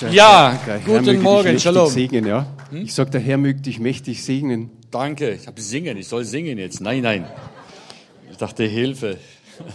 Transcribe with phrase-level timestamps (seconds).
[0.00, 1.90] Der, Ja, der Herr guten dich Morgen, Shalom.
[1.90, 2.46] Segnen, ja?
[2.72, 4.70] Ich sag, der Herr möge dich mächtig segnen.
[4.90, 6.80] Danke, ich habe singen, ich soll singen jetzt.
[6.80, 7.26] Nein, nein.
[8.30, 9.18] Ich dachte, Hilfe.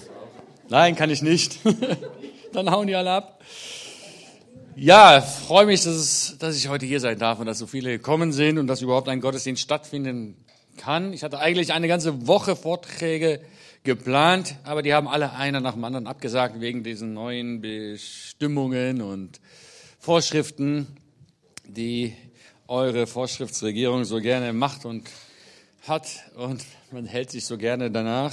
[0.69, 1.59] Nein, kann ich nicht.
[2.53, 3.43] Dann hauen die alle ab.
[4.75, 7.91] Ja, freue mich, dass, es, dass ich heute hier sein darf und dass so viele
[7.91, 10.35] gekommen sind und dass überhaupt ein Gottesdienst stattfinden
[10.75, 11.13] kann.
[11.13, 13.41] Ich hatte eigentlich eine ganze Woche Vorträge
[13.83, 19.39] geplant, aber die haben alle einer nach dem anderen abgesagt wegen diesen neuen Bestimmungen und
[20.05, 20.85] Vorschriften,
[21.67, 22.13] die
[22.67, 25.09] eure Vorschriftsregierung so gerne macht und
[25.87, 28.31] hat und man hält sich so gerne danach,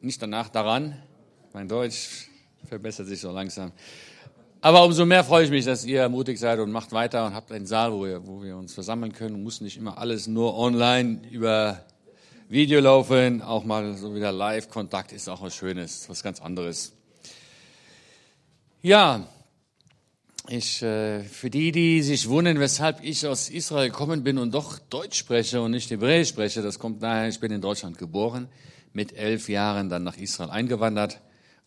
[0.00, 1.00] nicht danach daran.
[1.52, 2.28] Mein Deutsch
[2.64, 3.70] verbessert sich so langsam.
[4.60, 7.52] Aber umso mehr freue ich mich, dass ihr mutig seid und macht weiter und habt
[7.52, 11.20] einen Saal, wo wir, wo wir uns versammeln können muss nicht immer alles nur online
[11.30, 11.84] über
[12.48, 13.40] Video laufen.
[13.40, 16.92] Auch mal so wieder Live-Kontakt ist auch was Schönes, was ganz anderes.
[18.82, 19.28] Ja,
[20.50, 24.78] ich, äh, für die, die sich wundern, weshalb ich aus Israel gekommen bin und doch
[24.78, 28.48] Deutsch spreche und nicht Hebräisch spreche, das kommt daher, ich bin in Deutschland geboren,
[28.92, 31.20] mit elf Jahren dann nach Israel eingewandert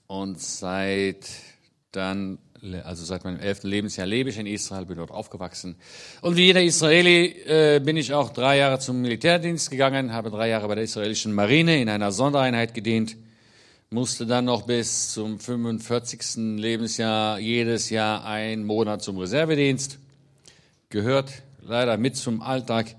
[0.07, 1.29] und seit
[1.91, 2.39] dann,
[2.83, 5.75] also seit meinem elften Lebensjahr lebe ich in Israel, bin dort aufgewachsen.
[6.21, 10.49] Und wie jeder Israeli äh, bin ich auch drei Jahre zum Militärdienst gegangen, habe drei
[10.49, 13.15] Jahre bei der israelischen Marine in einer Sondereinheit gedient,
[13.91, 16.59] musste dann noch bis zum 45.
[16.59, 19.97] Lebensjahr jedes Jahr ein Monat zum Reservedienst.
[20.89, 22.95] Gehört leider mit zum Alltag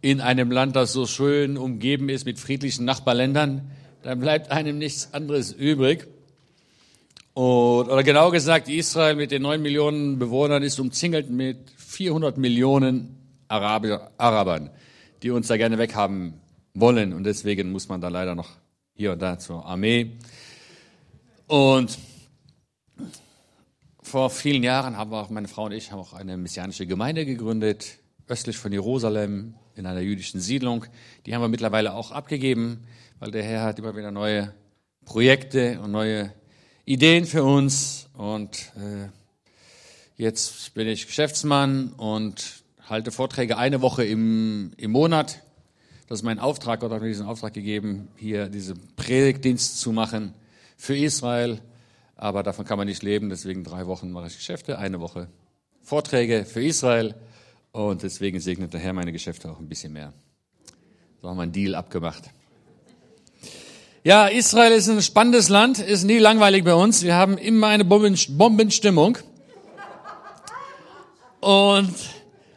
[0.00, 3.70] in einem Land, das so schön umgeben ist mit friedlichen Nachbarländern.
[4.02, 6.08] Da bleibt einem nichts anderes übrig.
[7.34, 13.16] Und, oder genau gesagt, Israel mit den neun Millionen Bewohnern ist umzingelt mit 400 Millionen
[13.46, 14.70] Araber, Arabern,
[15.22, 16.34] die uns da gerne weghaben
[16.74, 17.12] wollen.
[17.12, 18.50] Und deswegen muss man da leider noch
[18.94, 20.12] hier und da zur Armee.
[21.46, 21.98] Und
[24.02, 27.98] vor vielen Jahren haben auch, meine Frau und ich, haben auch eine messianische Gemeinde gegründet,
[28.28, 30.84] östlich von Jerusalem, in einer jüdischen Siedlung.
[31.24, 32.84] Die haben wir mittlerweile auch abgegeben,
[33.18, 34.52] weil der Herr hat immer wieder neue
[35.04, 36.32] Projekte und neue
[36.84, 38.08] Ideen für uns.
[38.14, 39.08] Und äh,
[40.16, 45.42] jetzt bin ich Geschäftsmann und halte Vorträge eine Woche im, im Monat.
[46.12, 46.80] Das ist mein Auftrag.
[46.80, 50.34] Gott hat mir diesen Auftrag gegeben, hier diesen Predigtdienst zu machen
[50.76, 51.62] für Israel.
[52.16, 53.30] Aber davon kann man nicht leben.
[53.30, 55.28] Deswegen drei Wochen mache ich Geschäfte, eine Woche
[55.80, 57.14] Vorträge für Israel.
[57.70, 60.12] Und deswegen segnet der Herr meine Geschäfte auch ein bisschen mehr.
[61.22, 62.24] So haben wir einen Deal abgemacht.
[64.04, 67.02] Ja, Israel ist ein spannendes Land, ist nie langweilig bei uns.
[67.02, 69.16] Wir haben immer eine Bombenstimmung.
[71.40, 71.94] Und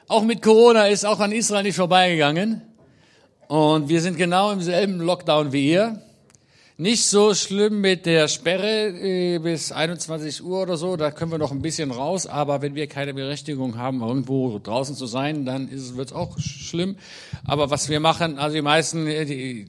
[0.10, 2.75] auch mit Corona ist auch an Israel nicht vorbeigegangen.
[3.48, 6.02] Und wir sind genau im selben Lockdown wie ihr.
[6.78, 11.38] Nicht so schlimm mit der Sperre äh, bis 21 Uhr oder so, da können wir
[11.38, 15.70] noch ein bisschen raus, aber wenn wir keine Berechtigung haben, irgendwo draußen zu sein, dann
[15.72, 16.98] wird es auch schlimm.
[17.46, 19.68] Aber was wir machen, also die meisten äh, die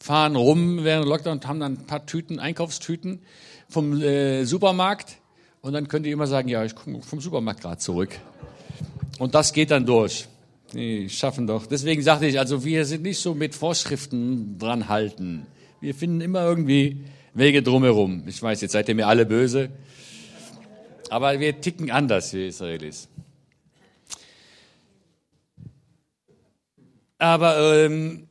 [0.00, 3.20] fahren rum während Lockdown und haben dann ein paar Tüten, Einkaufstüten
[3.68, 5.18] vom äh, Supermarkt
[5.60, 8.18] und dann könnt ihr immer sagen, ja, ich komme vom Supermarkt gerade zurück.
[9.18, 10.28] Und das geht dann durch.
[10.76, 11.66] Die schaffen doch.
[11.66, 15.46] Deswegen sagte ich, also wir sind nicht so mit Vorschriften dran halten.
[15.80, 18.24] Wir finden immer irgendwie Wege drumherum.
[18.26, 19.70] Ich weiß, jetzt seid ihr mir alle böse.
[21.08, 23.08] Aber wir ticken anders, wir Israelis.
[27.18, 28.28] Aber ähm,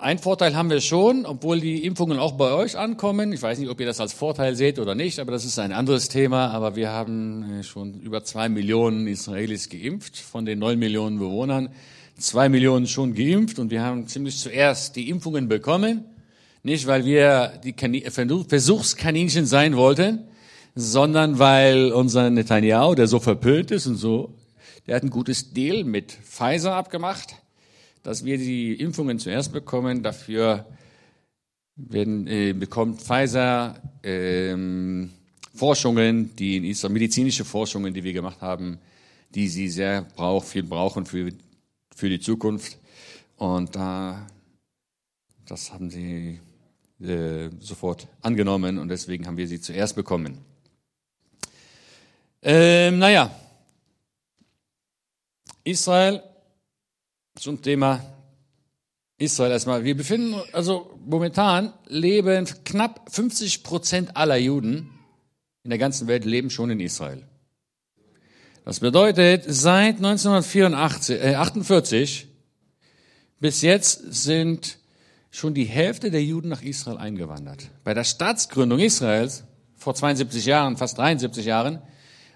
[0.00, 3.32] ein Vorteil haben wir schon, obwohl die Impfungen auch bei euch ankommen.
[3.32, 5.72] Ich weiß nicht, ob ihr das als Vorteil seht oder nicht, aber das ist ein
[5.72, 6.48] anderes Thema.
[6.48, 11.70] Aber wir haben schon über zwei Millionen Israelis geimpft von den neun Millionen Bewohnern
[12.20, 16.04] zwei Millionen schon geimpft und wir haben ziemlich zuerst die Impfungen bekommen.
[16.62, 17.74] Nicht, weil wir die
[18.48, 20.24] Versuchskaninchen sein wollten,
[20.74, 24.34] sondern weil unser Netanyahu, der so verpönt ist und so,
[24.86, 27.34] der hat ein gutes Deal mit Pfizer abgemacht,
[28.02, 30.02] dass wir die Impfungen zuerst bekommen.
[30.02, 30.66] Dafür
[31.76, 35.10] werden, äh, bekommt Pfizer ähm,
[35.54, 38.78] Forschungen, die in Israel, medizinische Forschungen, die wir gemacht haben,
[39.34, 41.30] die sie sehr brauch, viel brauchen für
[42.00, 42.78] für die Zukunft.
[43.36, 44.12] Und äh,
[45.46, 46.40] das haben sie
[47.00, 50.38] äh, sofort angenommen und deswegen haben wir sie zuerst bekommen.
[52.42, 53.30] Ähm, naja,
[55.64, 56.22] Israel
[57.40, 58.04] zum Thema
[59.18, 59.84] Israel erstmal.
[59.84, 64.90] Wir befinden, also momentan leben knapp 50 Prozent aller Juden
[65.62, 67.22] in der ganzen Welt leben schon in Israel.
[68.64, 72.26] Das bedeutet, seit 1948, äh, 48
[73.40, 74.78] bis jetzt sind
[75.30, 77.68] schon die Hälfte der Juden nach Israel eingewandert.
[77.84, 79.44] Bei der Staatsgründung Israels
[79.76, 81.80] vor 72 Jahren, fast 73 Jahren,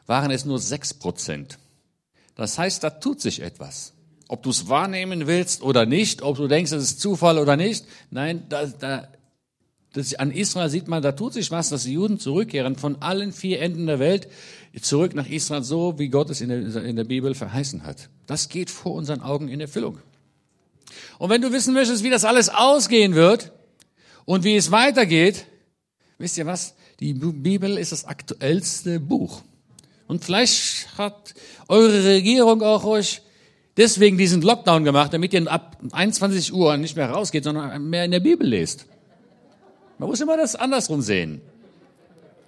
[0.07, 1.59] waren es nur sechs Prozent.
[2.35, 3.94] Das heißt, da tut sich etwas.
[4.29, 7.85] Ob du es wahrnehmen willst oder nicht, ob du denkst, es ist Zufall oder nicht.
[8.11, 9.09] Nein, da, da,
[9.93, 13.33] das, an Israel sieht man, da tut sich was, dass die Juden zurückkehren von allen
[13.33, 14.29] vier Enden der Welt
[14.81, 18.09] zurück nach Israel, so wie Gott es in der, in der Bibel verheißen hat.
[18.27, 19.99] Das geht vor unseren Augen in Erfüllung.
[21.19, 23.53] Und wenn du wissen möchtest, wie das alles ausgehen wird
[24.25, 25.47] und wie es weitergeht,
[26.19, 26.75] wisst ihr was?
[27.01, 29.43] Die Bibel ist das aktuellste Buch.
[30.07, 31.35] Und vielleicht hat
[31.69, 33.23] eure Regierung auch euch
[33.77, 38.11] deswegen diesen Lockdown gemacht, damit ihr ab 21 Uhr nicht mehr rausgeht, sondern mehr in
[38.11, 38.87] der Bibel lest.
[39.99, 41.41] Man muss immer das andersrum sehen.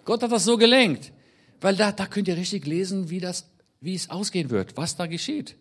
[0.05, 1.12] Gott hat das so gelenkt,
[1.61, 3.49] weil da, da könnt ihr richtig lesen, wie das,
[3.81, 5.56] wie es ausgehen wird, was da geschieht.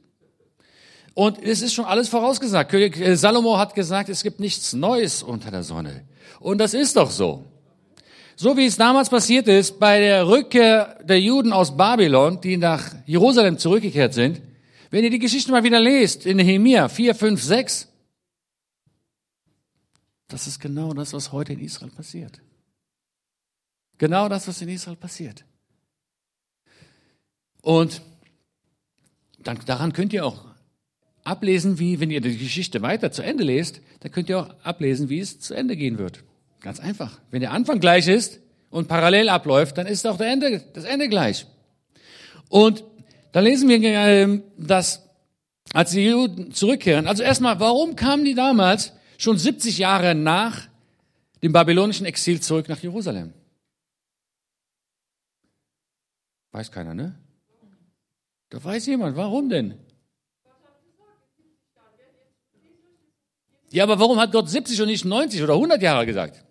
[1.14, 2.70] Und es ist schon alles vorausgesagt.
[2.70, 6.04] König äh, Salomo hat gesagt, es gibt nichts Neues unter der Sonne.
[6.40, 7.46] Und das ist doch so.
[8.36, 12.84] So wie es damals passiert ist bei der Rückkehr der Juden aus Babylon, die nach
[13.06, 14.42] Jerusalem zurückgekehrt sind,
[14.96, 17.90] wenn ihr die Geschichte mal wieder lest, in Nehemiah 4, 5, 6,
[20.30, 22.40] das ist genau das, was heute in Israel passiert.
[23.98, 25.44] Genau das, was in Israel passiert.
[27.62, 28.02] Und
[29.40, 30.46] dann, daran könnt ihr auch
[31.26, 35.10] ablesen, wie, wenn ihr die Geschichte weiter zu Ende lest, dann könnt ihr auch ablesen,
[35.10, 36.24] wie es zu Ende gehen wird.
[36.62, 37.20] Ganz einfach.
[37.32, 38.40] Wenn der Anfang gleich ist
[38.70, 41.48] und parallel abläuft, dann ist auch der Ende, das Ende gleich.
[42.48, 42.86] Und
[43.36, 45.10] da lesen wir, ähm, dass
[45.74, 50.70] als die Juden zurückkehren, also erstmal, warum kamen die damals schon 70 Jahre nach
[51.44, 53.34] dem babylonischen Exil zurück nach Jerusalem?
[56.54, 57.20] Weiß keiner, ne?
[58.52, 59.80] Da weiß jemand, warum denn?
[63.70, 66.46] Ja, aber warum hat Gott 70 und nicht 90 oder 100 Jahre gesagt?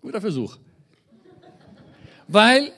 [0.00, 0.56] Guter Versuch.
[2.28, 2.72] Weil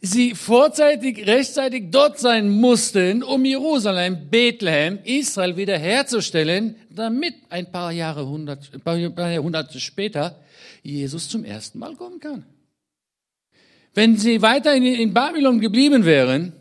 [0.00, 8.28] sie vorzeitig, rechtzeitig dort sein mussten, um Jerusalem, Bethlehem, Israel wiederherzustellen, damit ein paar Jahre,
[8.28, 8.80] hundert, ein
[9.14, 10.38] paar Jahrhunderte später
[10.82, 12.44] Jesus zum ersten Mal kommen kann.
[13.94, 16.52] Wenn sie weiter in, in Babylon geblieben wären,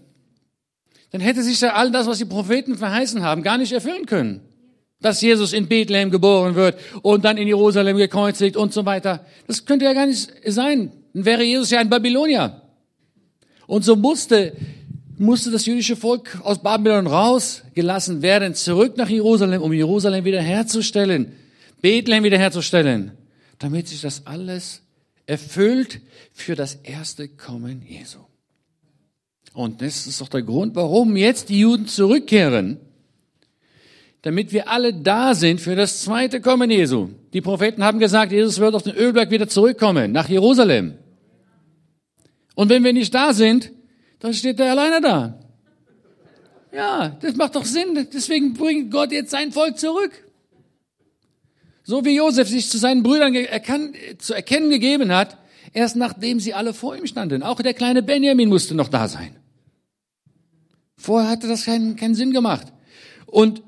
[1.11, 4.41] dann hätte sich da all das, was die Propheten verheißen haben, gar nicht erfüllen können
[5.03, 9.25] dass Jesus in Bethlehem geboren wird und dann in Jerusalem gekreuzigt und so weiter.
[9.47, 10.93] Das könnte ja gar nicht sein.
[11.13, 12.61] Dann wäre Jesus ja ein Babylonier.
[13.67, 14.53] Und so musste,
[15.17, 21.33] musste das jüdische Volk aus Babylon rausgelassen werden, zurück nach Jerusalem, um Jerusalem wiederherzustellen,
[21.81, 23.11] Bethlehem wiederherzustellen,
[23.59, 24.81] damit sich das alles
[25.25, 26.01] erfüllt
[26.33, 28.19] für das erste Kommen Jesu.
[29.53, 32.79] Und das ist doch der Grund, warum jetzt die Juden zurückkehren
[34.23, 37.09] damit wir alle da sind für das zweite Kommen Jesu.
[37.33, 40.93] Die Propheten haben gesagt, Jesus wird auf den Ölberg wieder zurückkommen, nach Jerusalem.
[42.55, 43.71] Und wenn wir nicht da sind,
[44.19, 45.39] dann steht er alleine da.
[46.71, 48.07] Ja, das macht doch Sinn.
[48.13, 50.11] Deswegen bringt Gott jetzt sein Volk zurück.
[51.83, 55.37] So wie Josef sich zu seinen Brüdern erkan zu erkennen gegeben hat,
[55.73, 57.43] erst nachdem sie alle vor ihm standen.
[57.43, 59.35] Auch der kleine Benjamin musste noch da sein.
[60.95, 62.67] Vorher hatte das keinen, keinen Sinn gemacht.
[63.25, 63.61] Und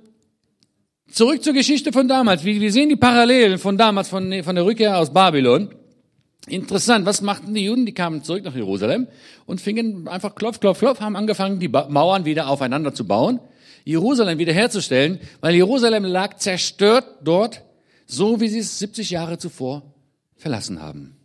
[1.16, 2.44] Zurück zur Geschichte von damals.
[2.44, 5.74] Wir sehen die Parallelen von damals, von, von der Rückkehr aus Babylon.
[6.48, 7.86] Interessant, was machten die Juden?
[7.86, 9.08] Die kamen zurück nach Jerusalem
[9.46, 13.40] und fingen einfach klopf, klopf, klopf, haben angefangen, die Mauern wieder aufeinander zu bauen,
[13.84, 17.64] Jerusalem wieder herzustellen, weil Jerusalem lag zerstört dort,
[18.06, 19.94] so wie sie es 70 Jahre zuvor
[20.36, 21.16] verlassen haben.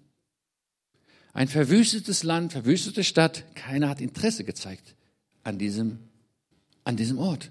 [1.32, 4.94] Ein verwüstetes Land, verwüstete Stadt, keiner hat Interesse gezeigt
[5.42, 5.98] an diesem,
[6.84, 7.50] an diesem Ort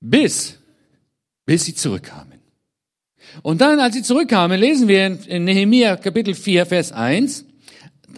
[0.00, 0.58] bis,
[1.44, 2.37] bis sie zurückkamen.
[3.42, 7.44] Und dann, als sie zurückkamen, lesen wir in Nehemiah Kapitel 4, Vers 1,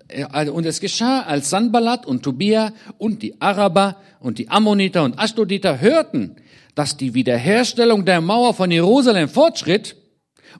[0.08, 5.18] äh, und es geschah, als Sanballat und Tobia und die Araber und die Ammoniter und
[5.18, 6.36] Ashdoditer hörten,
[6.74, 9.96] dass die Wiederherstellung der Mauer von Jerusalem fortschritt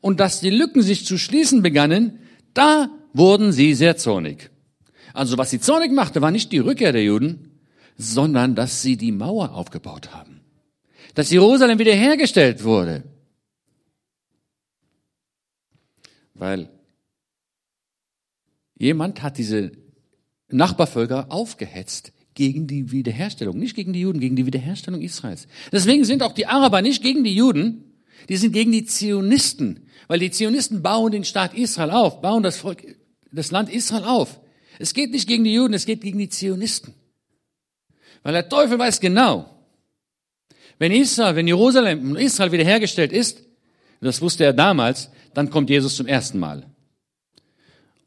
[0.01, 2.19] und dass die Lücken sich zu schließen begannen,
[2.55, 4.51] da wurden sie sehr zornig.
[5.15, 7.61] Also was sie zornig machte, war nicht die Rückkehr der Juden,
[7.97, 10.41] sondern dass sie die Mauer aufgebaut haben
[11.15, 13.03] dass Jerusalem wiederhergestellt wurde.
[16.41, 16.71] Weil
[18.79, 19.73] jemand hat diese
[20.49, 25.49] Nachbarvölker aufgehetzt gegen die Wiederherstellung, nicht gegen die Juden, gegen die Wiederherstellung Israels.
[25.71, 27.85] Deswegen sind auch die Araber nicht gegen die Juden,
[28.31, 32.57] die sind gegen die Zionisten, weil die Zionisten bauen den Staat Israel auf, bauen das
[32.57, 32.85] Volk,
[33.31, 34.41] das Land Israel auf.
[34.79, 36.95] Es geht nicht gegen die Juden, es geht gegen die Zionisten.
[38.23, 39.63] Weil der Teufel weiß genau,
[40.79, 43.43] wenn Israel, wenn Jerusalem, Israel wiederhergestellt ist,
[44.01, 46.67] das wusste er damals, dann kommt Jesus zum ersten Mal.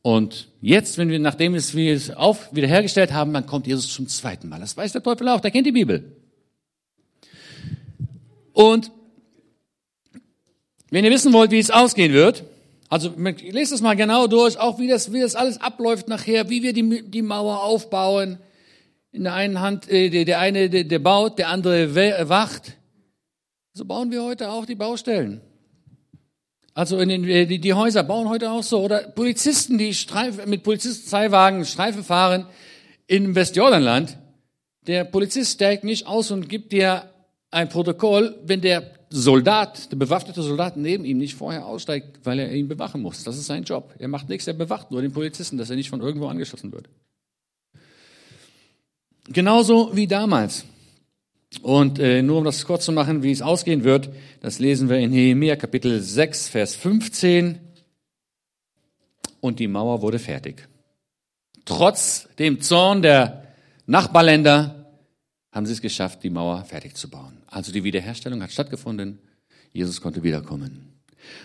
[0.02, 4.50] Und jetzt, wenn wir, nachdem wir es auf, wiederhergestellt haben, dann kommt Jesus zum zweiten
[4.50, 4.60] Mal.
[4.60, 6.18] Das weiß der Teufel auch, der kennt die Bibel.
[8.52, 8.92] Und
[10.90, 12.44] wenn ihr wissen wollt, wie es ausgehen wird,
[12.90, 16.62] also lest es mal genau durch, auch wie das, wie das alles abläuft nachher, wie
[16.62, 18.38] wir die, die Mauer aufbauen.
[19.12, 22.74] In der einen Hand, äh, der, eine, der baut, der andere wacht.
[23.74, 25.42] So bauen wir heute auch die Baustellen.
[26.74, 28.82] Also in den, äh, die, die Häuser bauen heute auch so.
[28.82, 32.48] Oder Polizisten, die Streife, mit Polizeiwagen Streife fahren
[33.08, 34.18] im Westjordanland.
[34.88, 37.10] Der Polizist steigt nicht aus und gibt dir
[37.52, 42.52] ein Protokoll, wenn der Soldat, der bewaffnete Soldat neben ihm nicht vorher aussteigt, weil er
[42.52, 43.24] ihn bewachen muss.
[43.24, 43.94] Das ist sein Job.
[44.00, 46.90] Er macht nichts, er bewacht nur den Polizisten, dass er nicht von irgendwo angeschossen wird.
[49.28, 50.66] Genauso wie damals.
[51.62, 54.10] Und äh, nur um das kurz zu machen, wie es ausgehen wird,
[54.42, 57.60] das lesen wir in Nehemiah Kapitel 6, Vers 15.
[59.40, 60.68] Und die Mauer wurde fertig.
[61.66, 63.44] Trotz dem Zorn der
[63.86, 64.90] Nachbarländer
[65.52, 67.38] haben sie es geschafft, die Mauer fertig zu bauen.
[67.48, 69.20] Also die Wiederherstellung hat stattgefunden.
[69.72, 70.94] Jesus konnte wiederkommen.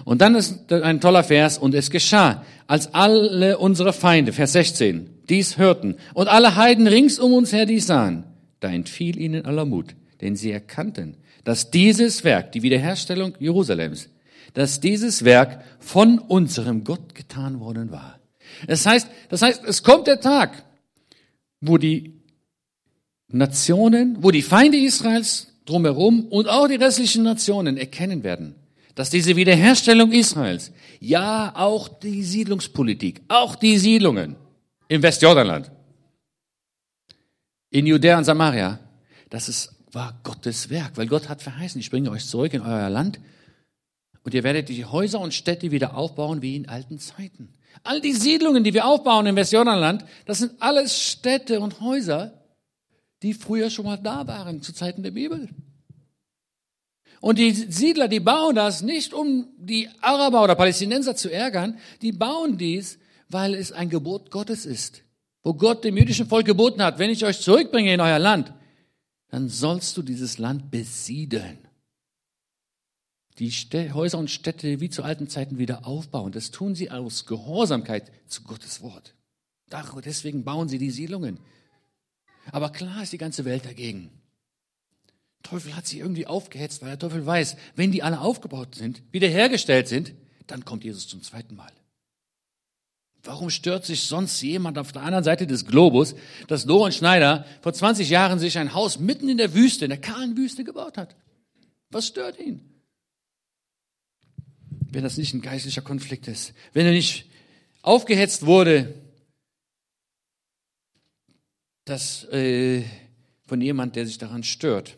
[0.04, 5.08] Und dann ist ein toller Vers, und es geschah, als alle unsere Feinde, Vers 16,
[5.28, 8.24] dies hörten, und alle Heiden rings um uns her dies sahen,
[8.60, 14.08] da entfiel ihnen aller Mut, denn sie erkannten, dass dieses Werk, die Wiederherstellung Jerusalems,
[14.54, 18.18] dass dieses Werk von unserem Gott getan worden war.
[18.66, 20.64] Das heißt, das heißt, es kommt der Tag,
[21.60, 22.14] wo die
[23.28, 28.54] Nationen, wo die Feinde Israels drumherum und auch die restlichen Nationen erkennen werden,
[28.94, 34.36] dass diese Wiederherstellung Israels, ja auch die Siedlungspolitik, auch die Siedlungen
[34.88, 35.70] im Westjordanland,
[37.70, 38.78] in Judäa und Samaria,
[39.30, 42.88] das ist, war Gottes Werk, weil Gott hat verheißen, ich bringe euch zurück in euer
[42.88, 43.20] Land
[44.24, 47.52] und ihr werdet die Häuser und Städte wieder aufbauen wie in alten Zeiten.
[47.82, 52.42] All die Siedlungen, die wir aufbauen im Westjordanland, das sind alles Städte und Häuser,
[53.22, 55.48] die früher schon mal da waren, zu Zeiten der Bibel.
[57.20, 62.12] Und die Siedler, die bauen das nicht, um die Araber oder Palästinenser zu ärgern, die
[62.12, 62.98] bauen dies,
[63.28, 65.02] weil es ein Gebot Gottes ist.
[65.48, 68.52] Wo Gott dem jüdischen Volk geboten hat, wenn ich euch zurückbringe in euer Land,
[69.30, 71.56] dann sollst du dieses Land besiedeln.
[73.38, 73.50] Die
[73.94, 76.32] Häuser und Städte wie zu alten Zeiten wieder aufbauen.
[76.32, 79.14] Das tun sie aus Gehorsamkeit zu Gottes Wort.
[80.04, 81.40] Deswegen bauen sie die Siedlungen.
[82.52, 84.10] Aber klar ist die ganze Welt dagegen.
[85.38, 89.02] Der Teufel hat sie irgendwie aufgehetzt, weil der Teufel weiß, wenn die alle aufgebaut sind,
[89.12, 90.12] wiederhergestellt sind,
[90.46, 91.72] dann kommt Jesus zum zweiten Mal.
[93.28, 96.14] Warum stört sich sonst jemand auf der anderen Seite des Globus,
[96.46, 100.00] dass Lorenz Schneider vor 20 Jahren sich ein Haus mitten in der Wüste, in der
[100.00, 101.14] kahlen Wüste gebaut hat?
[101.90, 102.60] Was stört ihn?
[104.90, 107.26] Wenn das nicht ein geistlicher Konflikt ist, wenn er nicht
[107.82, 108.94] aufgehetzt wurde
[111.88, 112.84] dass äh,
[113.46, 114.96] von jemand, der sich daran stört,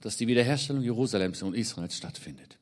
[0.00, 2.58] dass die Wiederherstellung Jerusalems und Israels stattfindet.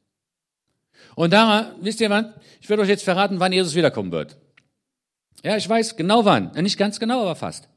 [1.15, 2.33] Und da, wisst ihr wann?
[2.61, 4.37] Ich werde euch jetzt verraten, wann Jesus wiederkommen wird.
[5.45, 6.52] Ja, ich weiß genau wann.
[6.62, 7.68] Nicht ganz genau, aber fast.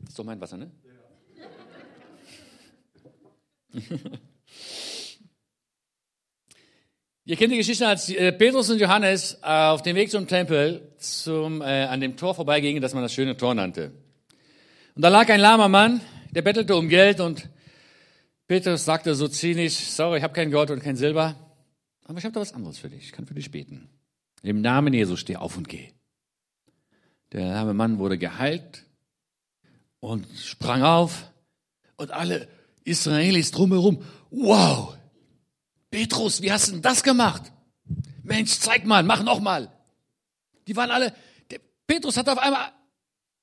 [0.00, 0.70] Das ist doch mein Wasser, ne?
[3.74, 3.80] Ja.
[7.28, 10.94] Ihr kennt die Geschichte, als äh, Petrus und Johannes äh, auf dem Weg zum Tempel
[10.96, 13.92] zum, äh, an dem Tor vorbeigingen, das man das schöne Tor nannte.
[14.94, 17.50] Und da lag ein lahmer Mann, der bettelte um Geld und
[18.46, 21.36] Petrus sagte so zynisch, sorry, ich habe kein Gold und kein Silber,
[22.06, 23.90] aber ich habe da was anderes für dich, ich kann für dich beten.
[24.42, 25.92] Im Namen Jesu steh auf und geh.
[27.32, 28.84] Der lahme Mann wurde geheilt
[30.00, 31.30] und sprang auf
[31.96, 32.48] und alle
[32.84, 34.96] Israelis drumherum, wow,
[35.90, 37.52] Petrus, wie hast du denn das gemacht?
[38.22, 39.70] Mensch, zeig mal, mach noch mal.
[40.66, 41.14] Die waren alle,
[41.50, 42.72] der Petrus hatte auf einmal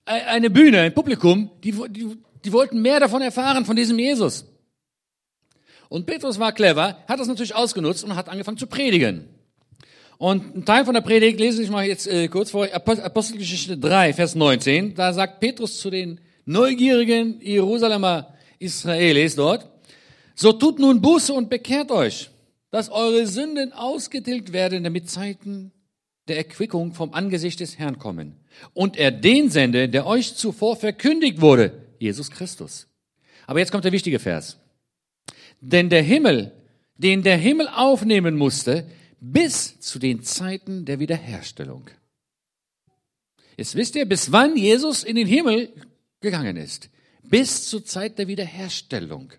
[0.06, 4.46] eine Bühne, ein Publikum, die, die, die wollten mehr davon erfahren, von diesem Jesus.
[5.90, 9.35] Und Petrus war clever, hat das natürlich ausgenutzt und hat angefangen zu predigen.
[10.18, 14.14] Und ein Teil von der Predigt lese ich mal jetzt äh, kurz vor, Apostelgeschichte 3,
[14.14, 14.96] Vers 19.
[14.96, 19.68] Da sagt Petrus zu den neugierigen Jerusalemer Israelis dort,
[20.36, 22.30] so tut nun Buße und bekehrt euch,
[22.72, 25.72] dass eure Sünden ausgetilgt werden, damit Zeiten
[26.28, 28.36] der Erquickung vom Angesicht des Herrn kommen.
[28.74, 32.88] Und er den sende, der euch zuvor verkündigt wurde, Jesus Christus.
[33.48, 34.58] Aber jetzt kommt der wichtige Vers.
[35.62, 36.52] Denn der Himmel,
[36.98, 38.86] den der Himmel aufnehmen musste,
[39.20, 41.90] bis zu den Zeiten der Wiederherstellung.
[43.58, 45.74] Jetzt wisst ihr, bis wann Jesus in den Himmel
[46.20, 46.90] gegangen ist.
[47.24, 49.34] Bis zur Zeit der Wiederherstellung.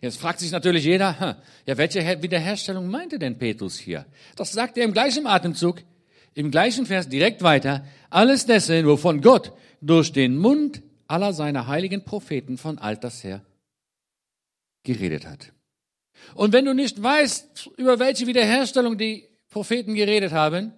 [0.00, 4.04] Jetzt fragt sich natürlich jeder, ja, welche Wiederherstellung meinte denn Petrus hier?
[4.34, 5.82] Das sagt er im gleichen Atemzug,
[6.34, 7.86] im gleichen Vers direkt weiter.
[8.10, 13.44] Alles dessen, wovon Gott durch den Mund aller seiner heiligen Propheten von alters her
[14.82, 15.52] geredet hat.
[16.34, 20.72] Und wenn du nicht weißt, über welche Wiederherstellung die Propheten geredet haben,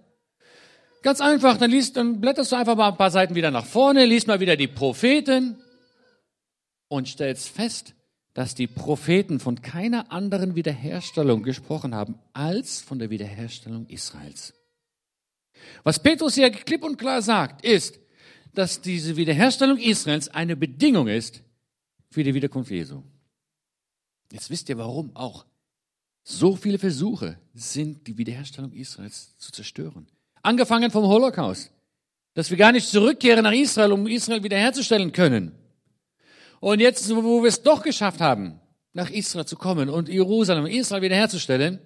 [1.02, 4.04] ganz einfach, dann liest, dann blätterst du einfach mal ein paar Seiten wieder nach vorne,
[4.04, 5.58] liest mal wieder die Propheten
[6.88, 7.94] und stellst fest,
[8.34, 14.54] dass die Propheten von keiner anderen Wiederherstellung gesprochen haben als von der Wiederherstellung Israels.
[15.82, 17.98] Was Petrus hier klipp und klar sagt, ist,
[18.54, 21.42] dass diese Wiederherstellung Israels eine Bedingung ist
[22.10, 23.02] für die Wiederkunft Jesu.
[24.32, 25.46] Jetzt wisst ihr, warum auch
[26.22, 30.06] so viele Versuche sind, die Wiederherstellung Israels zu zerstören.
[30.42, 31.72] Angefangen vom Holocaust,
[32.34, 35.52] dass wir gar nicht zurückkehren nach Israel, um Israel wiederherzustellen können.
[36.60, 38.60] Und jetzt, wo wir es doch geschafft haben,
[38.92, 41.80] nach Israel zu kommen und Jerusalem, Israel wiederherzustellen,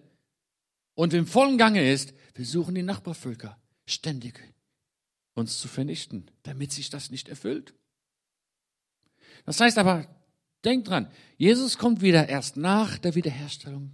[0.95, 4.39] und im vollen Gange ist, versuchen die Nachbarvölker ständig
[5.35, 7.75] uns zu vernichten, damit sich das nicht erfüllt.
[9.47, 10.07] Das heißt aber,
[10.65, 13.93] denkt dran, Jesus kommt wieder erst nach der Wiederherstellung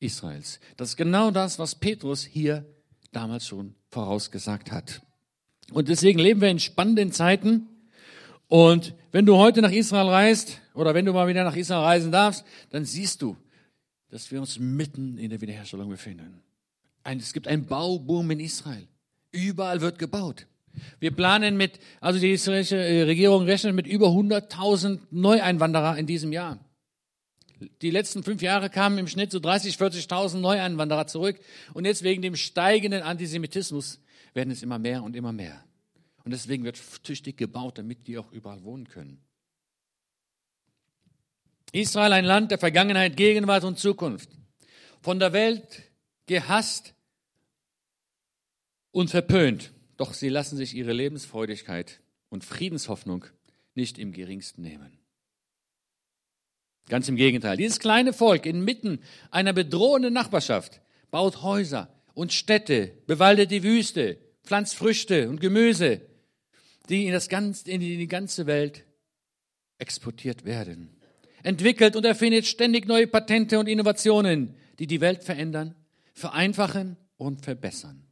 [0.00, 0.60] Israels.
[0.76, 2.64] Das ist genau das, was Petrus hier
[3.12, 5.02] damals schon vorausgesagt hat.
[5.72, 7.66] Und deswegen leben wir in spannenden Zeiten.
[8.46, 12.12] Und wenn du heute nach Israel reist oder wenn du mal wieder nach Israel reisen
[12.12, 13.36] darfst, dann siehst du,
[14.10, 16.42] dass wir uns mitten in der Wiederherstellung befinden.
[17.04, 18.88] es gibt einen Bauboom in Israel.
[19.30, 20.46] Überall wird gebaut.
[21.00, 26.32] Wir planen mit, also die israelische äh, Regierung rechnet mit über 100.000 Neueinwanderer in diesem
[26.32, 26.58] Jahr.
[27.82, 31.38] Die letzten fünf Jahre kamen im Schnitt so 30, 40.000 Neueinwanderer zurück.
[31.74, 34.00] Und jetzt wegen dem steigenden Antisemitismus
[34.34, 35.64] werden es immer mehr und immer mehr.
[36.24, 39.20] Und deswegen wird tüchtig gebaut, damit die auch überall wohnen können.
[41.72, 44.30] Israel ein Land der Vergangenheit, Gegenwart und Zukunft.
[45.00, 45.82] Von der Welt
[46.26, 46.94] gehasst
[48.90, 49.72] und verpönt.
[49.98, 53.26] Doch sie lassen sich ihre Lebensfreudigkeit und Friedenshoffnung
[53.74, 54.96] nicht im geringsten nehmen.
[56.88, 57.58] Ganz im Gegenteil.
[57.58, 60.80] Dieses kleine Volk inmitten einer bedrohenden Nachbarschaft
[61.10, 66.00] baut Häuser und Städte, bewaldet die Wüste, pflanzt Früchte und Gemüse,
[66.88, 68.84] die in, das ganze, in die ganze Welt
[69.78, 70.96] exportiert werden.
[71.42, 75.74] Entwickelt und erfindet ständig neue Patente und Innovationen, die die Welt verändern,
[76.14, 78.07] vereinfachen und verbessern.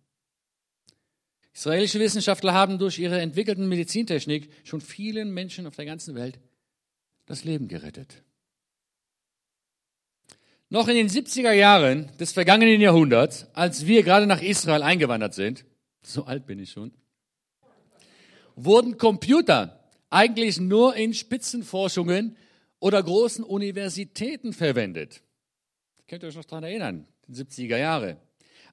[1.57, 6.39] Israelische Wissenschaftler haben durch ihre entwickelten Medizintechnik schon vielen Menschen auf der ganzen Welt
[7.25, 8.23] das Leben gerettet.
[10.69, 15.65] Noch in den 70er Jahren des vergangenen Jahrhunderts, als wir gerade nach Israel eingewandert sind,
[16.03, 16.93] so alt bin ich schon,
[18.55, 22.37] wurden Computer eigentlich nur in Spitzenforschungen
[22.81, 25.23] oder großen Universitäten verwendet.
[26.07, 28.19] Könnt ihr euch noch daran erinnern, die 70er Jahre.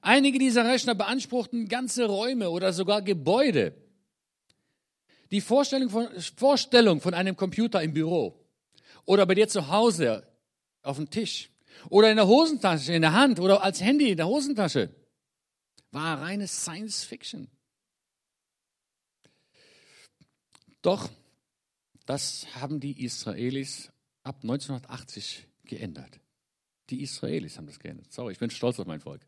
[0.04, 3.74] Einige dieser Rechner beanspruchten ganze Räume oder sogar Gebäude.
[5.30, 8.38] Die Vorstellung von, Vorstellung von einem Computer im Büro
[9.06, 10.30] oder bei dir zu Hause
[10.82, 11.48] auf dem Tisch
[11.88, 14.94] oder in der Hosentasche, in der Hand oder als Handy in der Hosentasche.
[15.90, 17.48] War reine Science Fiction.
[20.82, 21.08] Doch
[22.04, 23.90] das haben die Israelis
[24.22, 26.20] ab 1980 geändert.
[26.90, 28.12] Die Israelis haben das geändert.
[28.12, 29.26] Sorry, ich bin stolz auf mein Volk.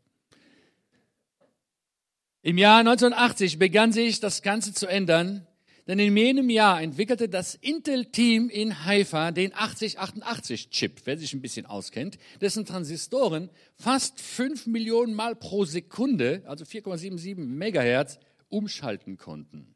[2.41, 5.47] Im Jahr 1980 begann sich das Ganze zu ändern,
[5.87, 11.65] denn in jenem Jahr entwickelte das Intel-Team in Haifa den 8088-Chip, wer sich ein bisschen
[11.65, 18.19] auskennt, dessen Transistoren fast 5 Millionen Mal pro Sekunde, also 4,77 Megahertz,
[18.49, 19.75] umschalten konnten.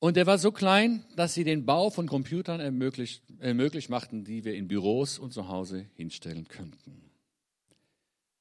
[0.00, 4.44] Und der war so klein, dass sie den Bau von Computern ermöglicht, ermöglicht machten, die
[4.44, 7.07] wir in Büros und zu Hause hinstellen könnten.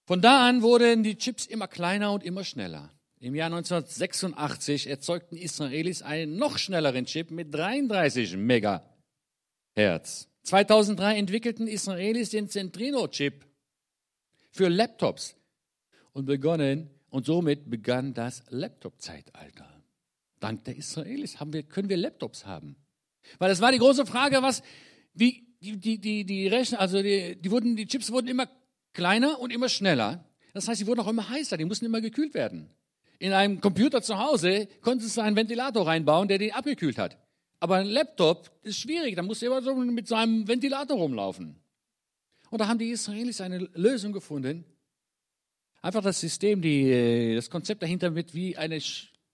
[0.07, 2.93] Von da an wurden die Chips immer kleiner und immer schneller.
[3.19, 10.29] Im Jahr 1986 erzeugten Israelis einen noch schnelleren Chip mit 33 Megahertz.
[10.43, 13.45] 2003 entwickelten Israelis den Centrino-Chip
[14.49, 15.35] für Laptops
[16.13, 19.67] und begonnen und somit begann das Laptop-Zeitalter.
[20.39, 22.77] Dank der Israelis haben wir, können wir Laptops haben.
[23.39, 24.63] Weil das war die große Frage, was,
[25.13, 28.47] wie, die, die, die, die Rechner, also die, die wurden, die Chips wurden immer
[28.97, 30.25] kleiner und immer schneller.
[30.53, 32.67] Das heißt, sie wurden auch immer heißer, die mussten immer gekühlt werden.
[33.19, 37.15] In einem Computer zu Hause konntest du einen Ventilator reinbauen, der den abgekühlt hat.
[37.59, 41.55] Aber ein Laptop ist schwierig, da musst du immer so mit so einem Ventilator rumlaufen.
[42.49, 44.65] Und da haben die Israelis eine Lösung gefunden.
[45.83, 48.79] Einfach das System, die, äh, das Konzept dahinter mit wie eine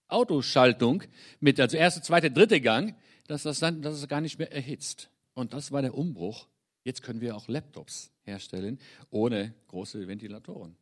[0.10, 1.04] Autoschaltung
[1.39, 2.95] mit, also erste, zweite, dritte Gang,
[3.28, 5.10] dass das dann, dass es gar nicht mehr erhitzt.
[5.34, 6.47] Und das war der Umbruch.
[6.84, 10.76] Jetzt können wir auch Laptops herstellen ohne große Ventilatoren.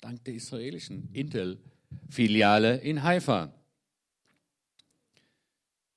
[0.00, 3.52] Dank der israelischen Intel-Filiale in Haifa.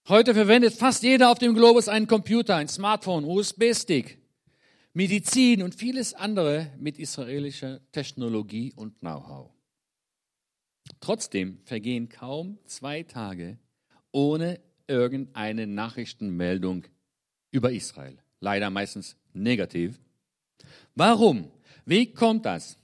[0.07, 4.17] Heute verwendet fast jeder auf dem Globus einen Computer, ein Smartphone, USB-Stick,
[4.93, 9.51] Medizin und vieles andere mit israelischer Technologie und Know-how.
[10.99, 13.59] Trotzdem vergehen kaum zwei Tage
[14.11, 16.85] ohne irgendeine Nachrichtenmeldung
[17.51, 18.17] über Israel.
[18.39, 19.99] Leider meistens negativ.
[20.95, 21.51] Warum?
[21.85, 22.77] Wie kommt das?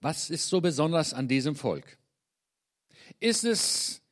[0.00, 1.98] Was ist so besonders an diesem Volk?
[3.20, 4.02] Ist es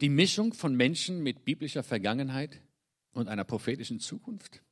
[0.00, 2.60] die Mischung von Menschen mit biblischer Vergangenheit
[3.12, 4.62] und einer prophetischen Zukunft?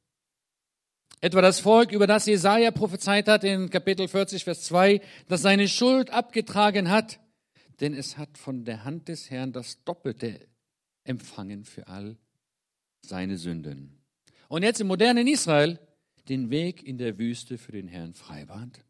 [1.20, 5.66] Etwa das Volk, über das Jesaja prophezeit hat in Kapitel 40, Vers 2, das seine
[5.66, 7.18] Schuld abgetragen hat,
[7.80, 10.46] denn es hat von der Hand des Herrn das Doppelte
[11.04, 12.16] empfangen für all
[13.02, 13.97] seine Sünden.
[14.48, 15.78] Und jetzt im modernen Israel
[16.28, 18.84] den Weg in der Wüste für den Herrn freibahnt?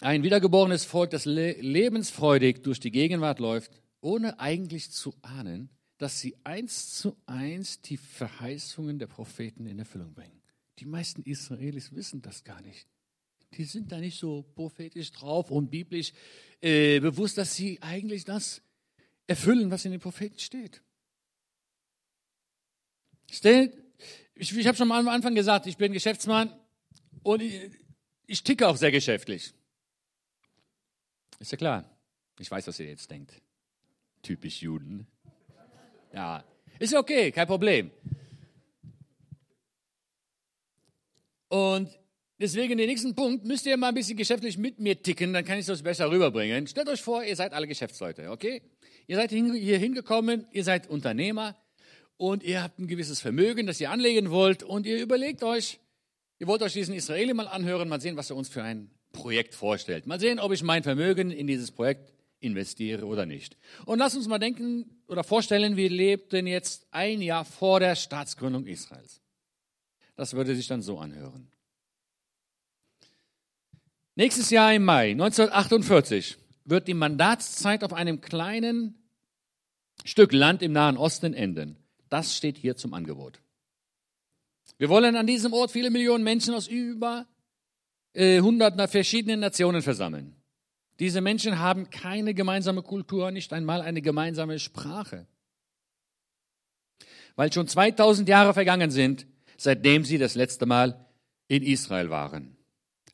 [0.00, 6.36] Ein wiedergeborenes Volk, das lebensfreudig durch die Gegenwart läuft, ohne eigentlich zu ahnen, dass sie
[6.44, 10.42] eins zu eins die Verheißungen der Propheten in Erfüllung bringen.
[10.80, 12.86] Die meisten Israelis wissen das gar nicht.
[13.54, 16.12] Die sind da nicht so prophetisch drauf und biblisch
[16.60, 18.60] äh, bewusst, dass sie eigentlich das
[19.26, 20.82] erfüllen, was in den Propheten steht.
[23.34, 23.72] Stell,
[24.36, 26.54] ich, ich habe schon am Anfang gesagt, ich bin Geschäftsmann
[27.24, 27.72] und ich,
[28.26, 29.52] ich ticke auch sehr geschäftlich.
[31.40, 31.90] Ist ja klar.
[32.38, 33.32] Ich weiß, was ihr jetzt denkt.
[34.22, 35.08] Typisch Juden.
[36.12, 36.44] Ja,
[36.78, 37.90] ist okay, kein Problem.
[41.48, 41.90] Und
[42.38, 45.58] deswegen den nächsten Punkt müsst ihr mal ein bisschen geschäftlich mit mir ticken, dann kann
[45.58, 46.68] ich das besser rüberbringen.
[46.68, 48.62] Stellt euch vor, ihr seid alle Geschäftsleute, okay?
[49.08, 51.56] Ihr seid hier hingekommen, ihr seid Unternehmer
[52.16, 55.80] und ihr habt ein gewisses Vermögen, das ihr anlegen wollt und ihr überlegt euch,
[56.38, 59.54] ihr wollt euch diesen Israeli mal anhören, mal sehen, was er uns für ein Projekt
[59.54, 60.06] vorstellt.
[60.06, 63.56] Mal sehen, ob ich mein Vermögen in dieses Projekt investiere oder nicht.
[63.86, 68.66] Und lasst uns mal denken oder vorstellen, wir lebten jetzt ein Jahr vor der Staatsgründung
[68.66, 69.20] Israels.
[70.16, 71.50] Das würde sich dann so anhören.
[74.14, 78.94] Nächstes Jahr im Mai 1948 wird die Mandatszeit auf einem kleinen
[80.04, 81.83] Stück Land im Nahen Osten enden.
[82.14, 83.40] Das steht hier zum Angebot.
[84.78, 87.26] Wir wollen an diesem Ort viele Millionen Menschen aus über
[88.12, 88.40] äh,
[88.86, 90.36] verschiedenen Nationen versammeln.
[91.00, 95.26] Diese Menschen haben keine gemeinsame Kultur, nicht einmal eine gemeinsame Sprache.
[97.34, 101.04] Weil schon 2000 Jahre vergangen sind, seitdem sie das letzte Mal
[101.48, 102.56] in Israel waren,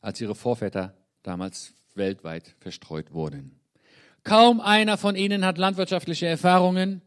[0.01, 3.59] als ihre Vorväter damals weltweit verstreut wurden.
[4.23, 7.01] Kaum einer von ihnen hat landwirtschaftliche Erfahrungen,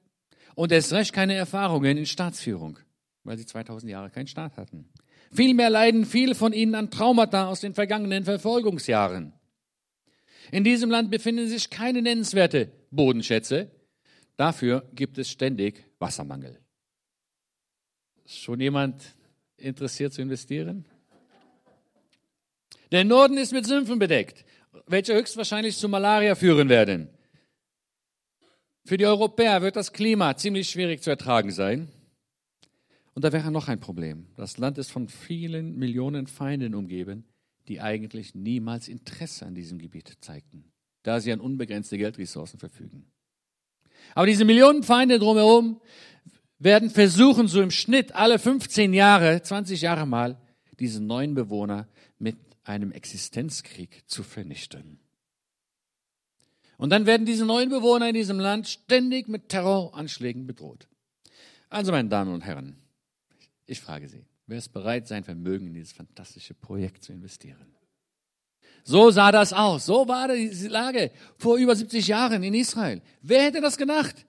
[0.55, 2.79] und erst recht keine Erfahrungen in Staatsführung,
[3.25, 4.88] weil sie 2000 Jahre keinen Staat hatten.
[5.33, 9.33] Vielmehr leiden viele von ihnen an Traumata aus den vergangenen Verfolgungsjahren.
[10.53, 13.71] In diesem Land befinden sich keine nennenswerte Bodenschätze.
[14.37, 16.61] Dafür gibt es ständig Wassermangel.
[18.27, 19.03] Schon jemand
[19.57, 20.87] interessiert zu investieren?
[22.93, 24.45] Der Norden ist mit Sümpfen bedeckt,
[24.87, 27.09] welche höchstwahrscheinlich zu Malaria führen werden.
[28.87, 31.88] Für die Europäer wird das Klima ziemlich schwierig zu ertragen sein.
[33.14, 34.27] Und da wäre noch ein Problem.
[34.37, 37.25] Das Land ist von vielen Millionen Feinden umgeben,
[37.68, 40.70] die eigentlich niemals Interesse an diesem Gebiet zeigten,
[41.03, 43.11] da sie an unbegrenzte Geldressourcen verfügen.
[44.14, 45.81] Aber diese Millionen Feinde drumherum
[46.59, 50.38] werden versuchen, so im Schnitt alle 15 Jahre, 20 Jahre mal,
[50.79, 54.99] diese neuen Bewohner mit einem Existenzkrieg zu vernichten.
[56.85, 60.87] Und dann werden diese neuen Bewohner in diesem Land ständig mit Terroranschlägen bedroht.
[61.70, 62.77] Also, meine Damen und Herren,
[63.64, 67.75] ich frage Sie, wer ist bereit, sein Vermögen in dieses fantastische Projekt zu investieren?
[68.83, 69.87] So sah das aus.
[69.87, 73.01] So war die Lage vor über 70 Jahren in Israel.
[73.23, 74.27] Wer hätte das gedacht?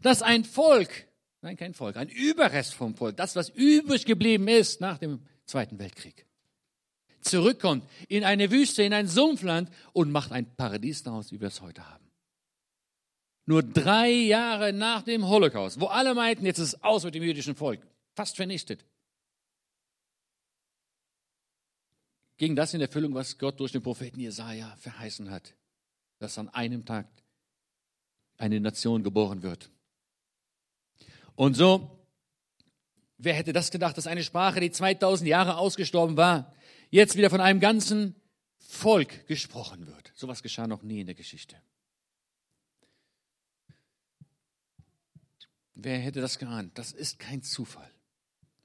[0.00, 1.08] Dass ein Volk,
[1.42, 5.80] nein, kein Volk, ein Überrest vom Volk, das, was übrig geblieben ist nach dem Zweiten
[5.80, 6.24] Weltkrieg,
[7.26, 11.60] zurückkommt in eine Wüste, in ein Sumpfland und macht ein Paradies daraus, wie wir es
[11.60, 12.04] heute haben.
[13.46, 17.22] Nur drei Jahre nach dem Holocaust, wo alle meinten, jetzt ist es aus mit dem
[17.22, 18.84] jüdischen Volk, fast vernichtet,
[22.38, 25.54] ging das in Erfüllung, was Gott durch den Propheten Jesaja verheißen hat,
[26.18, 27.06] dass an einem Tag
[28.36, 29.70] eine Nation geboren wird.
[31.34, 32.04] Und so,
[33.18, 36.52] wer hätte das gedacht, dass eine Sprache, die 2000 Jahre ausgestorben war,
[36.90, 38.14] jetzt wieder von einem ganzen
[38.58, 40.12] Volk gesprochen wird.
[40.14, 41.56] Sowas geschah noch nie in der Geschichte.
[45.74, 46.78] Wer hätte das geahnt?
[46.78, 47.90] Das ist kein Zufall.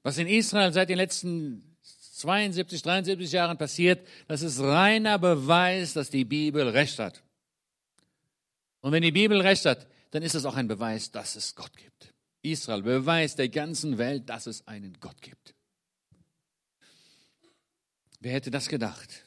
[0.02, 6.10] Was in Israel seit den letzten 72, 73 Jahren passiert, das ist reiner Beweis, dass
[6.10, 7.22] die Bibel recht hat.
[8.80, 11.76] Und wenn die Bibel recht hat, dann ist es auch ein Beweis, dass es Gott
[11.76, 12.14] gibt.
[12.42, 15.54] Israel beweist der ganzen Welt, dass es einen Gott gibt.
[18.22, 19.26] Wer hätte das gedacht?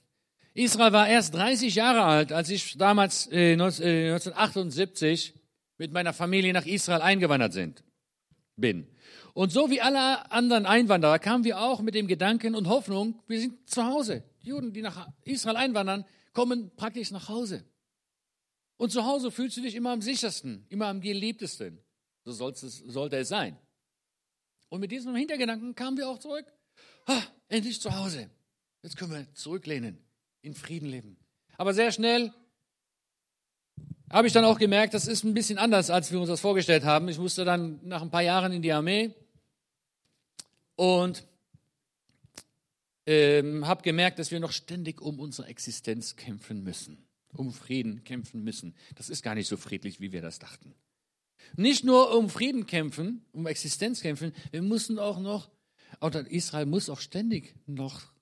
[0.53, 5.34] Israel war erst 30 Jahre alt, als ich damals äh, 1978
[5.77, 7.84] mit meiner Familie nach Israel eingewandert sind,
[8.55, 8.88] bin.
[9.34, 13.41] Und so wie alle anderen Einwanderer kamen wir auch mit dem Gedanken und Hoffnung, wir
[13.41, 14.23] sind zu Hause.
[14.43, 17.65] Die Juden, die nach Israel einwandern, kommen praktisch nach Hause.
[18.77, 21.79] Und zu Hause fühlst du dich immer am sichersten, immer am geliebtesten.
[22.23, 23.58] So es, sollte es sein.
[24.69, 26.45] Und mit diesem Hintergedanken kamen wir auch zurück.
[27.10, 28.29] Ha, endlich zu Hause.
[28.86, 29.98] Jetzt können wir zurücklehnen,
[30.43, 31.17] in Frieden leben.
[31.58, 32.32] Aber sehr schnell
[34.12, 36.84] habe ich dann auch gemerkt, das ist ein bisschen anders, als wir uns das vorgestellt
[36.84, 37.10] haben.
[37.10, 39.15] Ich musste dann nach ein paar Jahren in die Armee
[40.76, 41.26] und
[43.08, 48.43] ähm, habe gemerkt, dass wir noch ständig um unsere Existenz kämpfen müssen, um Frieden kämpfen
[48.43, 48.76] müssen.
[48.93, 50.76] Das ist gar nicht so friedlich, wie wir das dachten.
[51.56, 55.50] Nicht nur um Frieden kämpfen, um Existenz kämpfen, wir müssen auch noch,
[56.02, 58.13] oder Israel muss auch ständig noch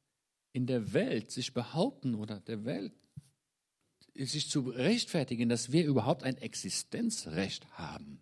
[0.53, 2.93] in der Welt sich behaupten oder der Welt
[4.15, 8.19] sich zu rechtfertigen, dass wir überhaupt ein Existenzrecht haben.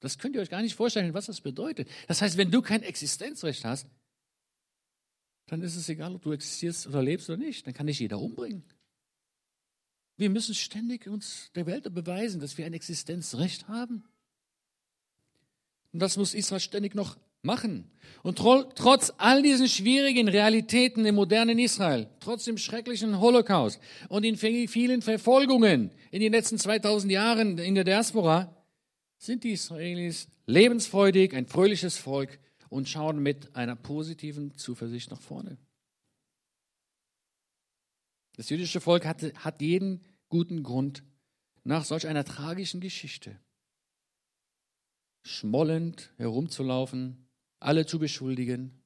[0.00, 1.88] Das könnt ihr euch gar nicht vorstellen, was das bedeutet.
[2.08, 3.86] Das heißt, wenn du kein Existenzrecht hast,
[5.46, 7.66] dann ist es egal, ob du existierst oder lebst oder nicht.
[7.66, 8.64] Dann kann dich jeder umbringen.
[10.16, 14.04] Wir müssen ständig uns der Welt beweisen, dass wir ein Existenzrecht haben.
[15.92, 17.90] Und das muss Israel ständig noch machen.
[18.22, 24.36] Und trotz all diesen schwierigen Realitäten im modernen Israel, trotz dem schrecklichen Holocaust und den
[24.36, 28.54] vielen Verfolgungen in den letzten 2000 Jahren in der Diaspora,
[29.16, 35.56] sind die Israelis lebensfreudig, ein fröhliches Volk und schauen mit einer positiven Zuversicht nach vorne.
[38.36, 41.02] Das jüdische Volk hat, hat jeden guten Grund,
[41.62, 43.38] nach solch einer tragischen Geschichte
[45.22, 47.26] schmollend herumzulaufen,
[47.60, 48.82] alle zu beschuldigen.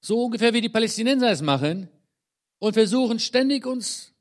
[0.00, 1.88] So ungefähr wie die Palästinenser es machen
[2.58, 4.14] und versuchen ständig uns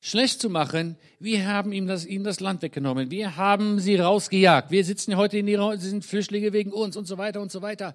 [0.00, 0.96] schlecht zu machen.
[1.18, 3.10] Wir haben ihm das, ihnen das Land weggenommen.
[3.10, 4.70] Wir haben sie rausgejagt.
[4.70, 7.62] Wir sitzen heute in ihrer, sie sind Flüchtlinge wegen uns und so weiter und so
[7.62, 7.94] weiter.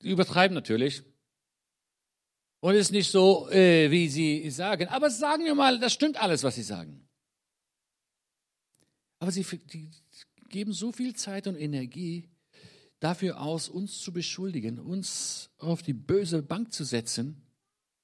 [0.00, 1.02] Sie übertreiben natürlich.
[2.60, 4.88] Und ist nicht so, äh, wie sie sagen.
[4.88, 7.08] Aber sagen wir mal, das stimmt alles, was sie sagen.
[9.18, 9.44] Aber sie
[10.48, 12.28] geben so viel Zeit und Energie
[13.02, 17.42] dafür aus, uns zu beschuldigen, uns auf die böse Bank zu setzen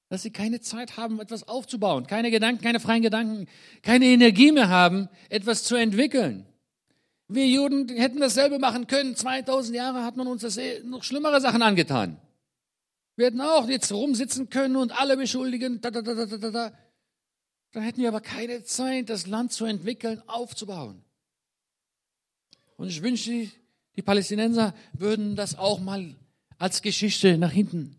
[0.08, 3.46] dass sie keine Zeit haben, etwas aufzubauen, keine Gedanken, keine freien Gedanken,
[3.82, 6.46] keine Energie mehr haben, etwas zu entwickeln.
[7.28, 9.14] Wir Juden hätten dasselbe machen können.
[9.14, 12.18] 2000 Jahre hat man uns das eh noch schlimmere Sachen angetan.
[13.16, 15.82] Wir hätten auch jetzt rumsitzen können und alle beschuldigen.
[15.82, 16.72] Da, da, da, da, da, da.
[17.72, 21.04] Dann hätten wir aber keine Zeit, das Land zu entwickeln, aufzubauen.
[22.76, 23.50] Und ich wünsche,
[23.98, 26.16] die Palästinenser würden das auch mal
[26.56, 27.98] als Geschichte nach hinten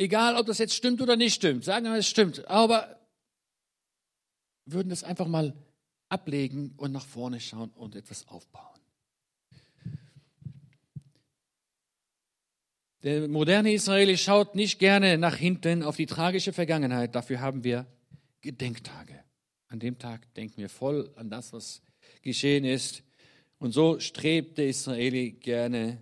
[0.00, 1.62] Egal, ob das jetzt stimmt oder nicht stimmt.
[1.62, 2.48] Sagen wir, es stimmt.
[2.48, 2.98] Aber
[4.64, 5.54] würden das einfach mal
[6.08, 8.80] ablegen und nach vorne schauen und etwas aufbauen.
[13.02, 17.14] Der moderne Israeli schaut nicht gerne nach hinten auf die tragische Vergangenheit.
[17.14, 17.84] Dafür haben wir
[18.40, 19.22] Gedenktage.
[19.68, 21.82] An dem Tag denken wir voll an das, was
[22.22, 23.02] geschehen ist.
[23.60, 25.98] Und so strebt der Israeli gerne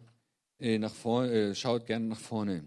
[0.60, 2.64] äh, nach vorne, äh, schaut gerne nach vorne.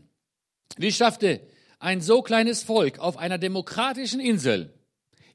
[0.77, 1.41] Wie schaffte
[1.80, 4.73] ein so kleines Volk auf einer demokratischen Insel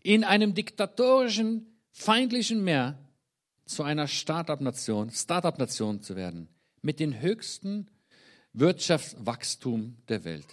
[0.02, 2.98] in einem diktatorischen, feindlichen Meer
[3.64, 6.48] zu einer Start-up-Nation, Start-up-Nation zu werden,
[6.82, 7.90] mit dem höchsten
[8.52, 10.46] Wirtschaftswachstum der Welt?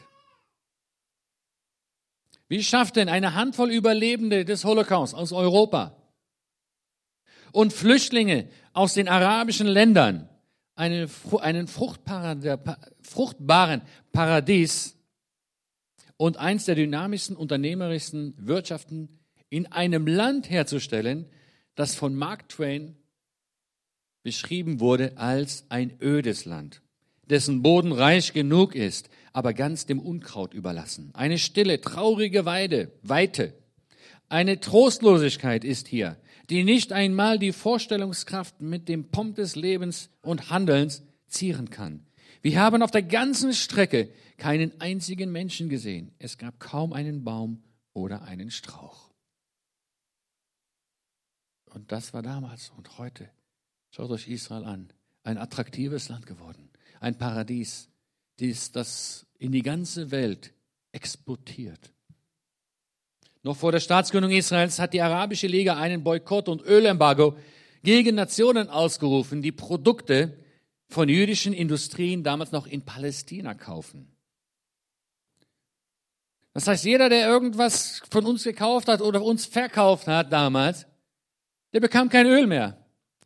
[2.47, 6.02] Wie schafft denn eine Handvoll Überlebende des Holocaust aus Europa
[7.53, 10.27] und Flüchtlinge aus den arabischen Ländern
[10.75, 12.41] einen, einen fruchtbaren
[14.11, 14.97] Paradies
[16.17, 21.29] und eins der dynamischsten, unternehmerischsten Wirtschaften in einem Land herzustellen,
[21.75, 22.97] das von Mark Twain
[24.23, 26.81] beschrieben wurde als ein ödes Land,
[27.29, 31.11] dessen Boden reich genug ist, aber ganz dem Unkraut überlassen.
[31.13, 33.53] Eine stille, traurige Weide, Weite.
[34.29, 36.17] Eine Trostlosigkeit ist hier,
[36.49, 42.05] die nicht einmal die Vorstellungskraft mit dem Pomp des Lebens und Handelns zieren kann.
[42.41, 46.13] Wir haben auf der ganzen Strecke keinen einzigen Menschen gesehen.
[46.19, 49.11] Es gab kaum einen Baum oder einen Strauch.
[51.65, 53.29] Und das war damals und heute
[53.95, 54.91] Schaut euch Israel an.
[55.21, 56.71] Ein attraktives Land geworden.
[56.99, 57.89] Ein Paradies,
[58.39, 60.51] dies, das in die ganze Welt
[60.91, 61.92] exportiert.
[63.43, 67.37] Noch vor der Staatsgründung Israels hat die Arabische Liga einen Boykott und Ölembargo
[67.83, 70.37] gegen Nationen ausgerufen, die Produkte
[70.87, 74.15] von jüdischen Industrien damals noch in Palästina kaufen.
[76.53, 80.85] Das heißt, jeder, der irgendwas von uns gekauft hat oder uns verkauft hat damals,
[81.73, 82.77] der bekam kein Öl mehr.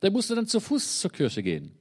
[0.02, 1.77] Der musste dann zu Fuß zur Kirche gehen.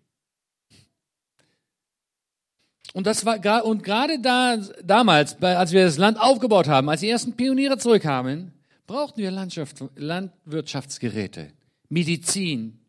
[2.96, 7.10] Und das war und gerade da damals, als wir das Land aufgebaut haben, als die
[7.10, 8.54] ersten Pioniere zurückkamen,
[8.86, 11.52] brauchten wir Landschaft, Landwirtschaftsgeräte,
[11.90, 12.80] Medizin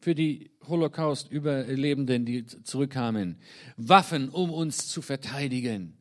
[0.00, 3.38] für die Holocaust-Überlebenden, die zurückkamen,
[3.76, 5.98] Waffen, um uns zu verteidigen.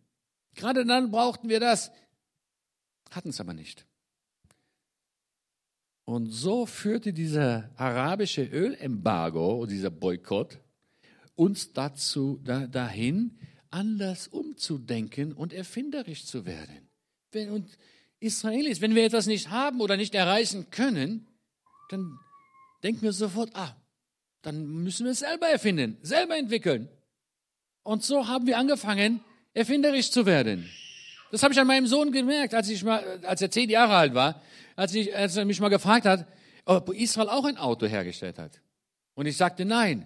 [0.56, 1.92] Gerade dann brauchten wir das,
[3.12, 3.86] hatten es aber nicht.
[6.06, 10.58] Und so führte dieser arabische Ölembargo, dieser Boykott,
[11.36, 13.38] uns dazu, da, dahin,
[13.70, 16.90] anders umzudenken und erfinderisch zu werden.
[17.32, 17.78] Wenn, und
[18.20, 21.28] Israelis, wenn wir etwas nicht haben oder nicht erreichen können,
[21.90, 22.20] dann
[22.84, 23.76] denken wir sofort, ah,
[24.42, 26.88] dann müssen wir es selber erfinden, selber entwickeln.
[27.82, 29.22] Und so haben wir angefangen,
[29.54, 30.70] erfinderisch zu werden.
[31.32, 34.14] Das habe ich an meinem Sohn gemerkt, als, ich mal, als er zehn Jahre alt
[34.14, 34.42] war,
[34.76, 36.28] als, ich, als er mich mal gefragt hat,
[36.66, 38.62] ob Israel auch ein Auto hergestellt hat.
[39.16, 40.06] Und ich sagte nein.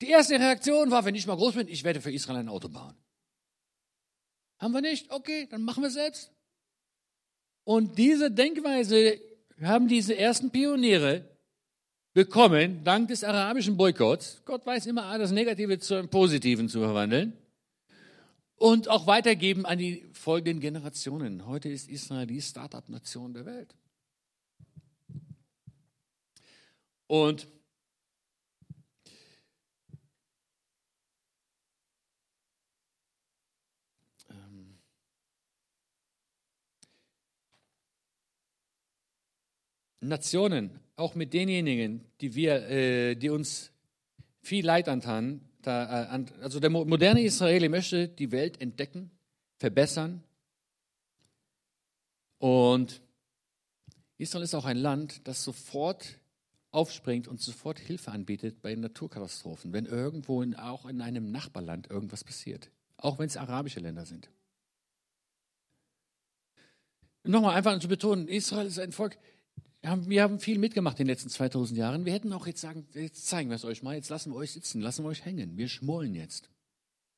[0.00, 2.68] Die erste Reaktion war, wenn ich mal groß bin, ich werde für Israel ein Auto
[2.68, 2.94] bauen.
[4.58, 5.10] Haben wir nicht?
[5.10, 6.32] Okay, dann machen wir es selbst.
[7.64, 9.20] Und diese Denkweise
[9.60, 11.28] haben diese ersten Pioniere
[12.12, 14.42] bekommen, dank des arabischen Boykotts.
[14.44, 17.36] Gott weiß immer, das Negative zum Positiven zu verwandeln.
[18.56, 21.46] Und auch weitergeben an die folgenden Generationen.
[21.46, 23.74] Heute ist Israel die Start-up-Nation der Welt.
[27.06, 27.46] Und
[40.00, 43.72] Nationen, auch mit denjenigen, die wir, äh, die uns
[44.42, 49.10] viel Leid antan, da, äh, also der moderne Israeli möchte die Welt entdecken,
[49.58, 50.22] verbessern.
[52.38, 53.02] Und
[54.16, 56.18] Israel ist auch ein Land, das sofort
[56.70, 62.24] aufspringt und sofort Hilfe anbietet bei Naturkatastrophen, wenn irgendwo in, auch in einem Nachbarland irgendwas
[62.24, 64.30] passiert, auch wenn es arabische Länder sind.
[67.24, 69.18] Nochmal einfach zu betonen, Israel ist ein Volk,
[69.82, 72.04] wir haben viel mitgemacht in den letzten 2000 Jahren.
[72.04, 74.52] Wir hätten auch jetzt sagen, jetzt zeigen wir es euch mal, jetzt lassen wir euch
[74.52, 75.56] sitzen, lassen wir euch hängen.
[75.56, 76.50] Wir schmollen jetzt.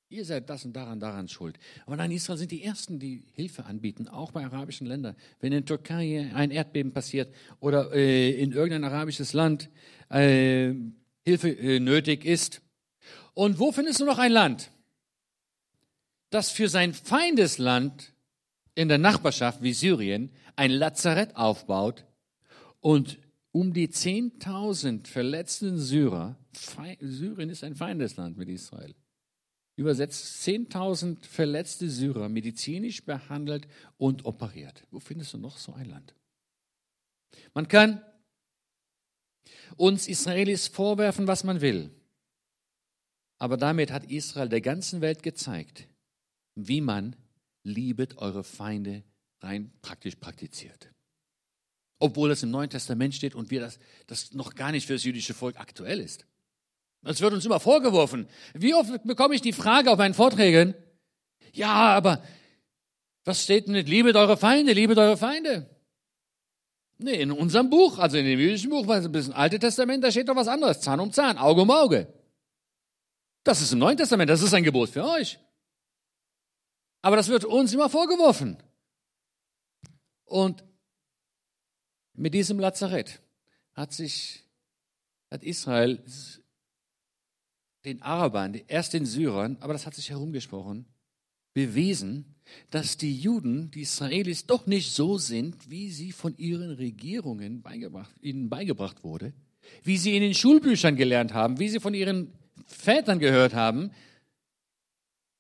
[0.09, 1.59] Ihr seid das und daran, daran schuld.
[1.87, 5.16] Aber nein, Israel sind die Ersten, die Hilfe anbieten, auch bei arabischen Ländern.
[5.40, 9.70] Wenn in Türkei ein Erdbeben passiert oder äh, in irgendein arabisches Land
[10.11, 10.75] äh,
[11.25, 12.61] Hilfe äh, nötig ist.
[13.35, 14.70] Und wo findest du noch ein Land,
[16.29, 18.12] das für sein Feindesland
[18.75, 22.05] in der Nachbarschaft wie Syrien ein Lazarett aufbaut,
[22.83, 23.18] und
[23.53, 26.37] um die 10.000 verletzten Syrer,
[27.01, 28.95] Syrien ist ein Feindesland mit Israel,
[29.77, 33.68] übersetzt 10.000 verletzte Syrer medizinisch behandelt
[33.99, 34.85] und operiert.
[34.90, 36.14] Wo findest du noch so ein Land?
[37.55, 38.03] Man kann
[39.77, 41.90] uns Israelis vorwerfen, was man will.
[43.38, 45.88] Aber damit hat Israel der ganzen Welt gezeigt,
[46.57, 47.16] wie man
[47.62, 49.05] liebet eure Feinde
[49.40, 50.92] rein praktisch praktiziert
[52.03, 55.05] obwohl es im Neuen Testament steht und wir das, das noch gar nicht für das
[55.05, 56.27] jüdische Volk aktuell ist.
[57.05, 58.29] Es wird uns immer vorgeworfen.
[58.55, 60.75] Wie oft bekomme ich die Frage auf meinen Vorträgen,
[61.53, 62.23] ja, aber
[63.25, 65.71] was steht denn mit Liebet eure Feinde, liebet eure Feinde?
[66.99, 70.11] Nee, in unserem Buch, also in dem jüdischen Buch, was ein bisschen Alte Testament, da
[70.11, 70.81] steht doch was anderes.
[70.81, 72.12] Zahn um Zahn, Auge um Auge.
[73.45, 75.38] Das ist im Neuen Testament, das ist ein Gebot für euch.
[77.01, 78.57] Aber das wird uns immer vorgeworfen.
[80.25, 80.65] Und
[82.14, 83.20] mit diesem Lazarett
[83.75, 84.44] hat sich,
[85.31, 86.02] hat Israel
[87.85, 90.87] den Arabern, erst den Syrern, aber das hat sich herumgesprochen,
[91.54, 92.37] bewiesen,
[92.71, 98.15] dass die Juden, die Israelis, doch nicht so sind, wie sie von ihren Regierungen beigebracht,
[98.21, 99.33] ihnen beigebracht wurde,
[99.83, 102.33] wie sie in den Schulbüchern gelernt haben, wie sie von ihren
[102.67, 103.90] Vätern gehört haben,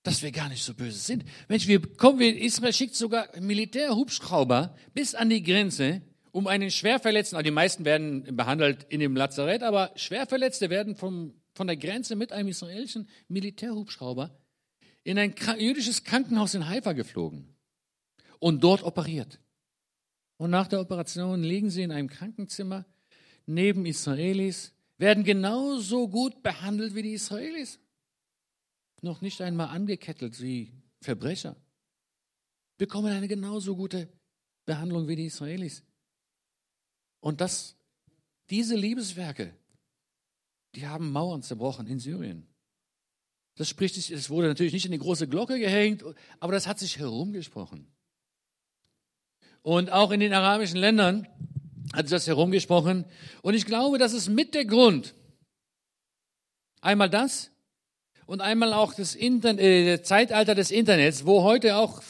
[0.02, 1.24] dass wir gar nicht so böse sind.
[1.48, 6.02] Mensch, wir kommen, Israel schickt sogar Militärhubschrauber bis an die Grenze,
[6.32, 11.34] um einen Schwerverletzten, also die meisten werden behandelt in dem Lazarett, aber Schwerverletzte werden vom,
[11.54, 14.36] von der Grenze mit einem israelischen Militärhubschrauber
[15.04, 17.54] in ein jüdisches Krankenhaus in Haifa geflogen
[18.38, 19.38] und dort operiert.
[20.38, 22.86] Und nach der Operation liegen sie in einem Krankenzimmer
[23.46, 27.78] neben Israelis, werden genauso gut behandelt wie die Israelis.
[29.02, 31.56] Noch nicht einmal angekettelt wie Verbrecher.
[32.78, 34.08] Bekommen eine genauso gute
[34.64, 35.82] Behandlung wie die Israelis.
[37.22, 37.76] Und das,
[38.50, 39.54] diese Liebeswerke,
[40.74, 42.48] die haben Mauern zerbrochen in Syrien.
[43.54, 46.02] Das spricht sich, es wurde natürlich nicht in die große Glocke gehängt,
[46.40, 47.86] aber das hat sich herumgesprochen.
[49.62, 51.28] Und auch in den arabischen Ländern
[51.92, 53.04] hat sich das herumgesprochen.
[53.42, 55.14] Und ich glaube, das ist mit der Grund.
[56.80, 57.52] Einmal das
[58.26, 62.02] und einmal auch das Internet, äh, Zeitalter des Internets, wo heute auch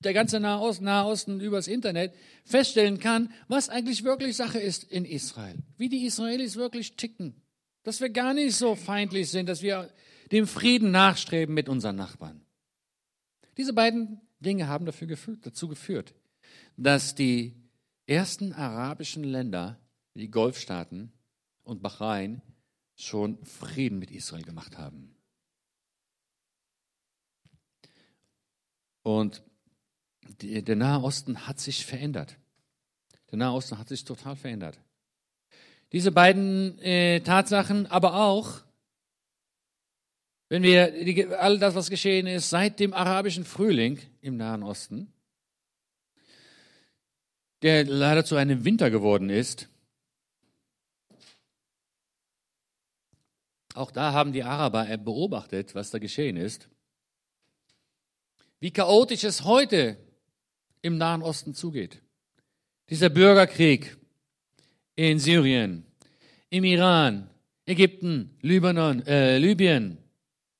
[0.00, 5.56] der ganze Nahosten, Nahosten übers Internet feststellen kann, was eigentlich wirklich Sache ist in Israel.
[5.76, 7.42] Wie die Israelis wirklich ticken.
[7.82, 9.90] Dass wir gar nicht so feindlich sind, dass wir
[10.32, 12.42] dem Frieden nachstreben mit unseren Nachbarn.
[13.56, 16.14] Diese beiden Dinge haben dafür geführt, dazu geführt,
[16.76, 17.54] dass die
[18.06, 19.78] ersten arabischen Länder,
[20.14, 21.12] die Golfstaaten
[21.62, 22.42] und Bahrain,
[22.96, 25.14] schon Frieden mit Israel gemacht haben.
[29.02, 29.42] Und
[30.40, 32.36] die, der Nahe Osten hat sich verändert.
[33.30, 34.78] Der Nahe Osten hat sich total verändert.
[35.92, 38.60] Diese beiden äh, Tatsachen, aber auch
[40.48, 45.12] wenn wir die, all das, was geschehen ist seit dem arabischen Frühling im Nahen Osten,
[47.62, 49.68] der leider zu einem Winter geworden ist,
[53.74, 56.68] auch da haben die Araber beobachtet, was da geschehen ist.
[58.58, 59.96] Wie chaotisch es heute
[60.82, 62.02] im Nahen Osten zugeht.
[62.88, 63.96] Dieser Bürgerkrieg
[64.96, 65.84] in Syrien,
[66.50, 67.30] im Iran,
[67.66, 69.98] Ägypten, Libanon, äh, Libyen,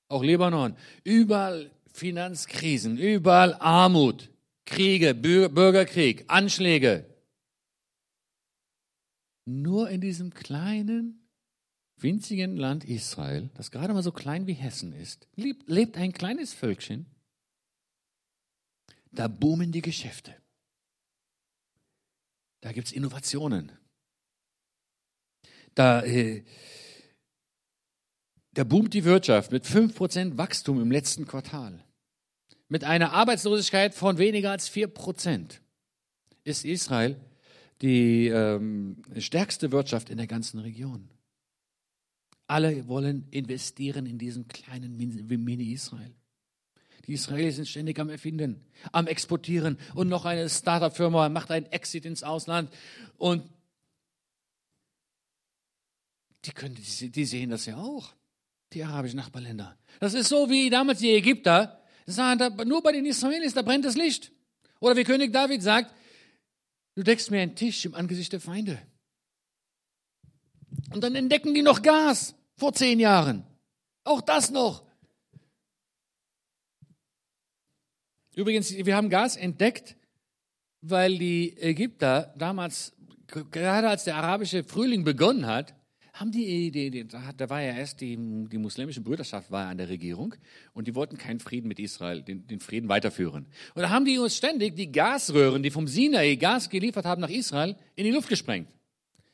[0.08, 4.30] auch Libanon, überall Finanzkrisen, überall Armut,
[4.64, 7.04] Kriege, Bürgerkrieg, Anschläge.
[9.44, 11.26] Nur in diesem kleinen,
[11.96, 17.06] winzigen Land Israel, das gerade mal so klein wie Hessen ist, lebt ein kleines Völkchen.
[19.12, 20.34] Da boomen die Geschäfte.
[22.60, 23.72] Da gibt es Innovationen.
[25.74, 26.44] Da äh,
[28.52, 31.84] da boomt die Wirtschaft mit 5% Wachstum im letzten Quartal.
[32.68, 35.60] Mit einer Arbeitslosigkeit von weniger als 4%
[36.44, 37.16] ist Israel
[37.82, 41.08] die ähm, stärkste Wirtschaft in der ganzen Region.
[42.46, 46.12] Alle wollen investieren in diesen kleinen Mini-Israel.
[47.06, 52.04] Die Israelis sind ständig am Erfinden, am Exportieren und noch eine Startup-Firma macht einen Exit
[52.04, 52.70] ins Ausland
[53.16, 53.48] und
[56.44, 58.14] die, können, die sehen das ja auch
[58.72, 59.76] die arabischen Nachbarländer.
[59.98, 63.96] Das ist so wie damals die Ägypter sagen, nur bei den Israelis, da brennt das
[63.96, 64.32] Licht.
[64.80, 65.94] Oder wie König David sagt,
[66.94, 68.80] du deckst mir einen Tisch im Angesicht der Feinde.
[70.92, 73.44] Und dann entdecken die noch Gas vor zehn Jahren.
[74.04, 74.84] Auch das noch.
[78.34, 79.96] Übrigens, wir haben Gas entdeckt,
[80.82, 82.92] weil die Ägypter damals,
[83.26, 85.74] gerade als der arabische Frühling begonnen hat,
[86.12, 90.34] haben die Idee, da war ja erst die, die muslimische Brüderschaft war an der Regierung
[90.74, 93.46] und die wollten keinen Frieden mit Israel, den, den Frieden weiterführen.
[93.74, 97.30] Und da haben die uns ständig die Gasröhren, die vom Sinai Gas geliefert haben nach
[97.30, 98.68] Israel, in die Luft gesprengt.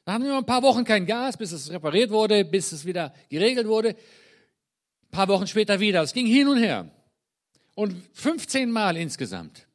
[0.05, 3.13] Da haben wir ein paar Wochen kein Gas, bis es repariert wurde, bis es wieder
[3.29, 3.89] geregelt wurde.
[3.89, 6.03] Ein paar Wochen später wieder.
[6.03, 6.89] Es ging hin und her.
[7.77, 9.67] Und 15 Mal insgesamt.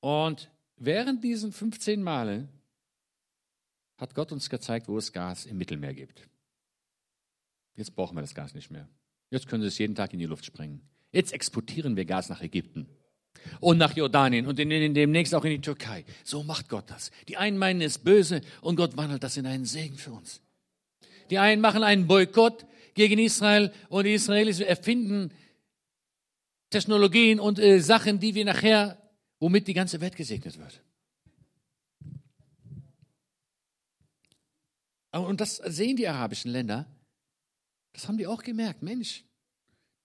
[0.00, 2.48] Und während diesen 15 Male
[3.96, 6.28] hat Gott uns gezeigt, wo es Gas im Mittelmeer gibt.
[7.76, 8.88] Jetzt brauchen wir das Gas nicht mehr.
[9.30, 10.82] Jetzt können sie es jeden Tag in die Luft sprengen.
[11.12, 12.88] Jetzt exportieren wir Gas nach Ägypten
[13.60, 16.04] und nach Jordanien und in, in, demnächst auch in die Türkei.
[16.24, 17.12] So macht Gott das.
[17.28, 20.42] Die einen meinen es böse und Gott wandelt das in einen Segen für uns.
[21.30, 25.30] Die einen machen einen Boykott gegen Israel und die Israelis erfinden
[26.74, 28.98] Technologien und äh, Sachen, die wir nachher,
[29.38, 30.82] womit die ganze Welt gesegnet wird.
[35.12, 36.86] Und das sehen die arabischen Länder.
[37.92, 38.82] Das haben die auch gemerkt.
[38.82, 39.24] Mensch,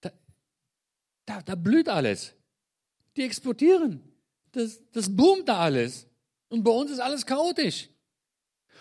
[0.01, 0.11] da,
[1.25, 2.35] da, da blüht alles.
[3.17, 4.03] Die exportieren.
[4.51, 6.05] Das, das boomt da alles.
[6.49, 7.89] Und bei uns ist alles chaotisch.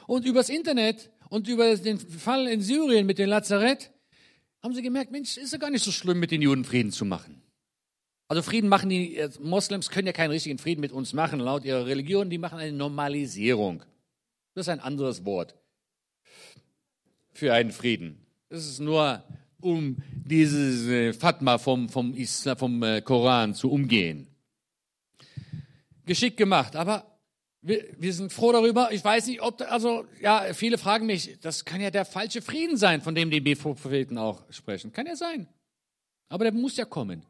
[0.06, 3.90] Und übers Internet und über den Fall in Syrien mit dem Lazarett
[4.62, 7.06] haben sie gemerkt, Mensch, ist ja gar nicht so schlimm, mit den Juden Frieden zu
[7.06, 7.42] machen.
[8.28, 11.64] Also Frieden machen die äh, Moslems können ja keinen richtigen Frieden mit uns machen, laut
[11.64, 13.82] ihrer Religion, die machen eine Normalisierung.
[14.54, 15.54] Das ist ein anderes Wort
[17.32, 18.26] für einen Frieden.
[18.50, 19.22] Das ist nur,
[19.60, 24.26] um dieses äh, Fatma vom, vom, Islam, vom äh, Koran zu umgehen.
[26.04, 27.18] Geschickt gemacht, aber
[27.62, 28.90] wir, wir sind froh darüber.
[28.92, 32.76] Ich weiß nicht, ob, also, ja, viele fragen mich, das kann ja der falsche Frieden
[32.76, 34.92] sein, von dem die Propheten auch sprechen.
[34.92, 35.48] Kann ja sein.
[36.28, 37.24] Aber der muss ja kommen.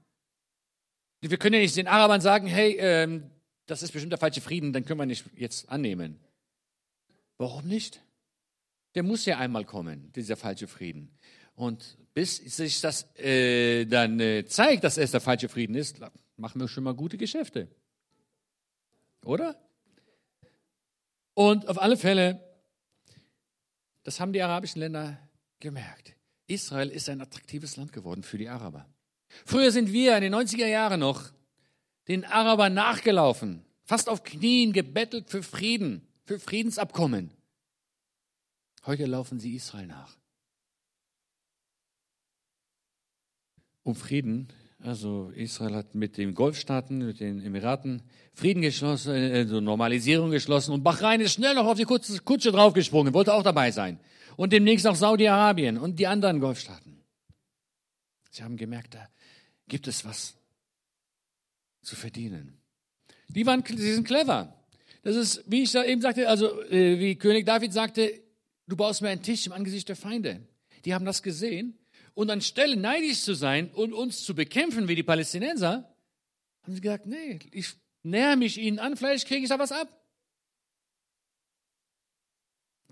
[1.20, 3.30] Wir können ja nicht den Arabern sagen, hey, ähm,
[3.66, 6.20] das ist bestimmt der falsche Frieden, dann können wir nicht jetzt annehmen.
[7.36, 8.02] Warum nicht?
[8.94, 11.10] Der muss ja einmal kommen, dieser falsche Frieden.
[11.54, 16.00] Und bis sich das äh, dann äh, zeigt, dass es der falsche Frieden ist,
[16.36, 17.68] machen wir schon mal gute Geschäfte.
[19.24, 19.60] Oder?
[21.34, 22.40] Und auf alle Fälle,
[24.04, 25.18] das haben die arabischen Länder
[25.60, 26.14] gemerkt.
[26.46, 28.88] Israel ist ein attraktives Land geworden für die Araber.
[29.45, 31.31] Früher sind wir in den 90er Jahren noch
[32.09, 37.31] den Arabern nachgelaufen, fast auf Knien gebettelt für Frieden, für Friedensabkommen.
[38.87, 40.16] Heute laufen sie Israel nach.
[43.83, 44.49] Um Frieden,
[44.81, 48.03] also Israel hat mit den Golfstaaten, mit den Emiraten
[48.33, 53.12] Frieden geschlossen, also Normalisierung geschlossen und Bahrain ist schnell noch auf die Kutsche, Kutsche draufgesprungen,
[53.12, 53.99] wollte auch dabei sein.
[54.37, 56.88] Und demnächst auch Saudi-Arabien und die anderen Golfstaaten.
[58.39, 59.09] Sie haben gemerkt, da
[59.66, 60.36] gibt es was
[61.82, 62.57] zu verdienen.
[63.26, 64.57] Die waren, sie sind clever.
[65.03, 68.22] Das ist, wie ich da eben sagte, also äh, wie König David sagte,
[68.68, 70.47] du baust mir einen Tisch im Angesicht der Feinde.
[70.84, 71.76] Die haben das gesehen
[72.14, 75.93] und anstelle neidisch zu sein und uns zu bekämpfen wie die Palästinenser,
[76.62, 77.74] haben sie gesagt, nee, ich
[78.05, 79.89] näher mich ihnen an, vielleicht kriege ich da was ab.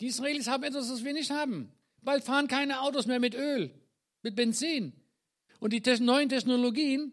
[0.00, 1.70] Die Israelis haben etwas, was wir nicht haben.
[2.02, 3.70] Bald fahren keine Autos mehr mit Öl,
[4.22, 4.92] mit Benzin.
[5.60, 7.12] Und die neuen Technologien,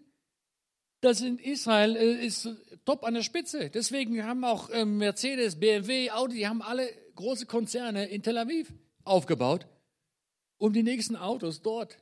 [1.02, 2.50] das in Israel äh, ist
[2.86, 3.70] top an der Spitze.
[3.70, 8.74] Deswegen haben auch ähm, Mercedes, BMW, Audi, die haben alle große Konzerne in Tel Aviv
[9.04, 9.68] aufgebaut,
[10.58, 11.98] um die nächsten Autos dort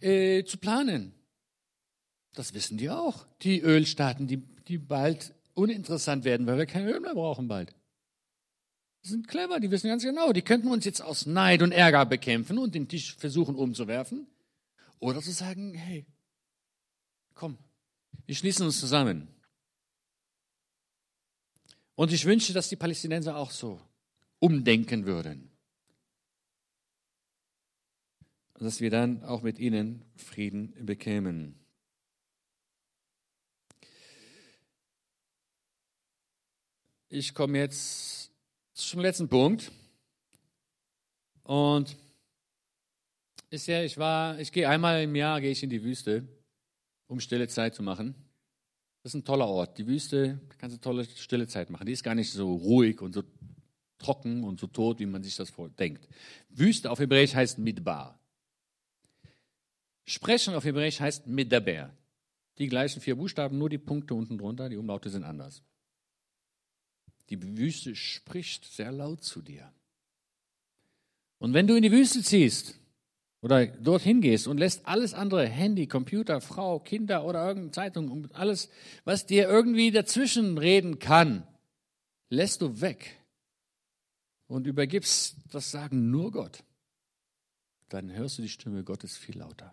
[0.00, 1.14] äh, zu planen.
[2.34, 7.00] Das wissen die auch, die Ölstaaten, die, die bald uninteressant werden, weil wir kein Öl
[7.00, 7.74] mehr brauchen bald.
[9.04, 12.04] Die sind clever, die wissen ganz genau, die könnten uns jetzt aus Neid und Ärger
[12.06, 14.26] bekämpfen und den Tisch versuchen umzuwerfen.
[15.00, 16.06] Oder zu sagen, hey,
[17.34, 17.58] komm,
[18.26, 19.28] wir schließen uns zusammen.
[21.94, 23.80] Und ich wünsche, dass die Palästinenser auch so
[24.38, 25.50] umdenken würden.
[28.54, 31.58] Dass wir dann auch mit ihnen Frieden bekämen.
[37.08, 38.30] Ich komme jetzt
[38.74, 39.72] zum letzten Punkt.
[41.42, 41.96] Und
[43.50, 46.26] ist ja, ich war, ich gehe einmal im Jahr gehe ich in die Wüste,
[47.06, 48.14] um stille Zeit zu machen.
[49.02, 49.78] Das ist ein toller Ort.
[49.78, 51.86] Die Wüste, da kannst du tolle stille Zeit machen.
[51.86, 53.22] Die ist gar nicht so ruhig und so
[53.98, 56.08] trocken und so tot, wie man sich das denkt.
[56.50, 58.18] Wüste auf Hebräisch heißt Midbar.
[60.04, 61.90] Sprechen auf Hebräisch heißt Midaber.
[62.58, 65.62] Die gleichen vier Buchstaben, nur die Punkte unten drunter, die Umlaute sind anders.
[67.30, 69.70] Die Wüste spricht sehr laut zu dir.
[71.38, 72.78] Und wenn du in die Wüste ziehst,
[73.40, 78.68] oder dorthin gehst und lässt alles andere, Handy, Computer, Frau, Kinder oder irgendeine Zeitung, alles,
[79.04, 81.46] was dir irgendwie dazwischen reden kann,
[82.30, 83.16] lässt du weg
[84.48, 86.64] und übergibst das Sagen nur Gott,
[87.88, 89.72] dann hörst du die Stimme Gottes viel lauter.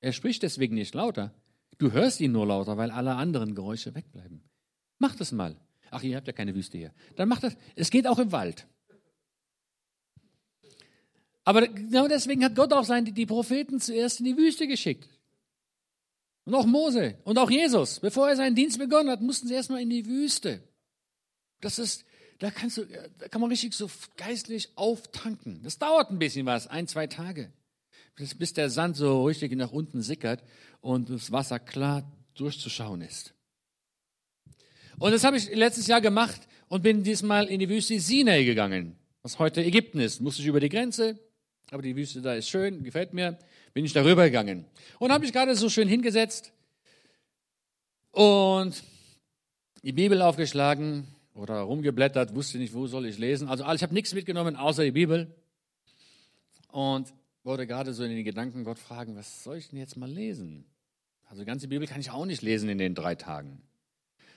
[0.00, 1.32] Er spricht deswegen nicht lauter.
[1.78, 4.42] Du hörst ihn nur lauter, weil alle anderen Geräusche wegbleiben.
[4.98, 5.56] Mach das mal.
[5.90, 6.92] Ach, ihr habt ja keine Wüste hier.
[7.16, 7.56] Dann mach das.
[7.76, 8.66] Es geht auch im Wald.
[11.44, 15.08] Aber genau deswegen hat Gott auch seine, die Propheten zuerst in die Wüste geschickt.
[16.44, 19.82] Und auch Mose und auch Jesus, bevor er seinen Dienst begonnen hat, mussten sie erstmal
[19.82, 20.62] in die Wüste.
[21.60, 22.04] Das ist,
[22.40, 22.84] da kannst du,
[23.18, 25.62] da kann man richtig so geistlich auftanken.
[25.62, 27.52] Das dauert ein bisschen was, ein, zwei Tage,
[28.16, 30.42] bis, bis der Sand so richtig nach unten sickert
[30.80, 33.34] und das Wasser klar durchzuschauen ist.
[34.98, 38.96] Und das habe ich letztes Jahr gemacht und bin diesmal in die Wüste Sinai gegangen,
[39.22, 40.20] was heute Ägypten ist.
[40.20, 41.18] Musste ich über die Grenze,
[41.72, 43.38] aber die Wüste da ist schön, gefällt mir.
[43.72, 44.66] Bin ich darüber gegangen.
[44.98, 46.52] Und habe mich gerade so schön hingesetzt
[48.10, 48.82] und
[49.82, 53.48] die Bibel aufgeschlagen oder rumgeblättert, wusste nicht, wo soll ich lesen.
[53.48, 55.34] Also ich habe nichts mitgenommen, außer die Bibel.
[56.68, 57.12] Und
[57.42, 60.66] wurde gerade so in den Gedanken Gott fragen, was soll ich denn jetzt mal lesen?
[61.24, 63.62] Also die ganze Bibel kann ich auch nicht lesen in den drei Tagen.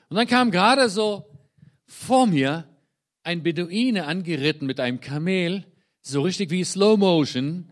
[0.07, 1.25] Und dann kam gerade so
[1.85, 2.65] vor mir
[3.23, 5.65] ein Beduine angeritten mit einem Kamel
[6.05, 7.71] so richtig wie Slow Motion.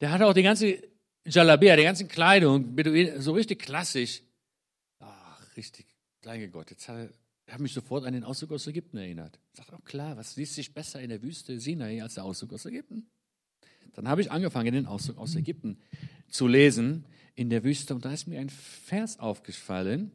[0.00, 0.82] Der hatte auch die ganze
[1.26, 2.76] Jalabia, die ganze Kleidung,
[3.18, 4.22] so richtig klassisch.
[4.98, 5.86] Ach, richtig,
[6.22, 6.70] danke Gott.
[6.70, 7.10] Jetzt hat
[7.46, 9.40] er hat mich sofort an den Auszug aus Ägypten erinnert.
[9.52, 12.52] Ich dachte, oh klar, was liest sich besser in der Wüste Sinai als der Auszug
[12.52, 13.10] aus Ägypten?
[13.94, 15.78] Dann habe ich angefangen, den Auszug aus Ägypten
[16.28, 17.04] zu lesen
[17.34, 20.12] in der Wüste und da ist mir ein Vers aufgefallen,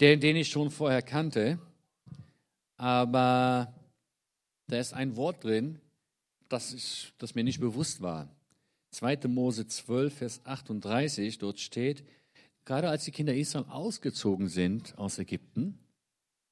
[0.00, 1.58] den, den ich schon vorher kannte,
[2.76, 3.74] aber
[4.68, 5.80] da ist ein Wort drin,
[6.48, 8.28] das, ich, das mir nicht bewusst war.
[8.90, 9.28] 2.
[9.28, 12.04] Mose 12, Vers 38, dort steht,
[12.64, 15.78] gerade als die Kinder Israel ausgezogen sind aus Ägypten,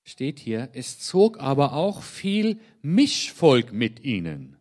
[0.04, 4.56] steht hier, es zog aber auch viel Mischvolk mit ihnen.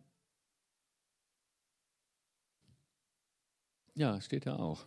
[3.94, 4.86] Ja, steht da auch.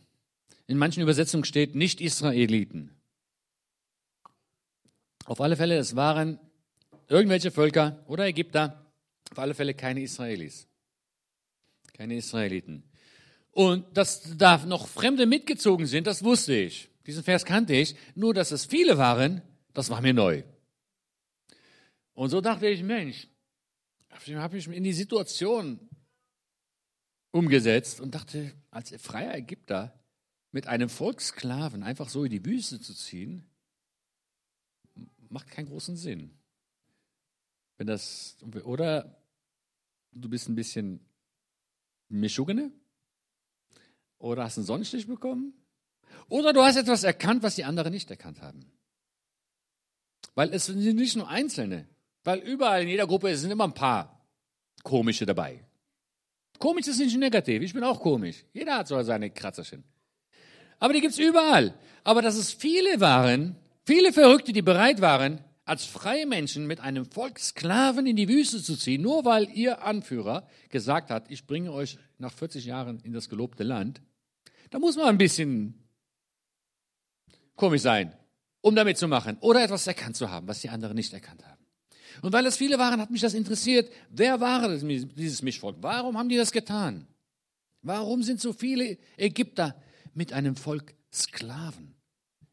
[0.68, 2.92] In manchen Übersetzungen steht nicht Israeliten.
[5.26, 6.40] Auf alle Fälle, es waren
[7.10, 8.86] irgendwelche Völker oder Ägypter,
[9.32, 10.68] auf alle Fälle keine Israelis.
[11.94, 12.84] Keine Israeliten.
[13.52, 16.90] Und dass da noch Fremde mitgezogen sind, das wusste ich.
[17.06, 17.96] Diesen Vers kannte ich.
[18.16, 19.42] Nur, dass es viele waren,
[19.74, 20.44] das war mir neu.
[22.14, 23.28] Und so dachte ich, Mensch,
[24.12, 25.80] habe ich mich in die Situation
[27.32, 30.00] umgesetzt und dachte, als freier Ägypter
[30.52, 33.46] mit einem Volkssklaven einfach so in die Wüste zu ziehen,
[35.30, 36.39] macht keinen großen Sinn.
[37.80, 39.18] Wenn das, oder
[40.12, 41.00] du bist ein bisschen
[42.10, 42.74] Mischugene,
[44.18, 45.54] oder hast einen Sonnenstich bekommen,
[46.28, 48.70] oder du hast etwas erkannt, was die anderen nicht erkannt haben.
[50.36, 51.88] Weil es sind nicht nur Einzelne,
[52.26, 54.28] weil überall in jeder Gruppe sind immer ein paar
[54.84, 55.66] komische dabei.
[56.58, 58.44] Komisch ist nicht negativ, ich bin auch komisch.
[58.52, 59.86] Jeder hat so seine Kratzerchen.
[60.80, 61.74] Aber die gibt es überall.
[62.04, 63.56] Aber dass es viele waren,
[63.86, 68.62] viele Verrückte, die bereit waren, als freie Menschen mit einem Volk Sklaven in die Wüste
[68.62, 73.14] zu ziehen, nur weil ihr Anführer gesagt hat, ich bringe euch nach 40 Jahren in
[73.14, 74.02] das gelobte Land,
[74.72, 75.76] da muss man ein bisschen
[77.56, 78.16] komisch sein,
[78.62, 81.64] um damit zu machen oder etwas erkannt zu haben, was die anderen nicht erkannt haben.
[82.24, 85.78] Und weil es viele waren, hat mich das interessiert, wer war dieses Mischvolk?
[85.82, 87.08] Warum haben die das getan?
[87.84, 89.80] Warum sind so viele Ägypter
[90.16, 91.94] mit einem Volk Sklaven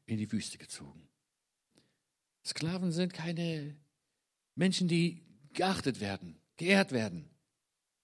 [0.04, 1.05] in die Wüste gezogen?
[2.46, 3.76] Sklaven sind keine
[4.54, 5.22] Menschen, die
[5.52, 7.28] geachtet werden, geehrt werden.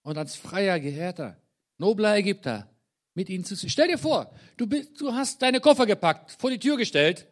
[0.01, 1.41] Und als freier, geehrter,
[1.77, 2.69] nobler Ägypter
[3.13, 3.55] mit ihnen zu.
[3.69, 7.27] Stell dir vor, du, bist, du hast deine Koffer gepackt, vor die Tür gestellt,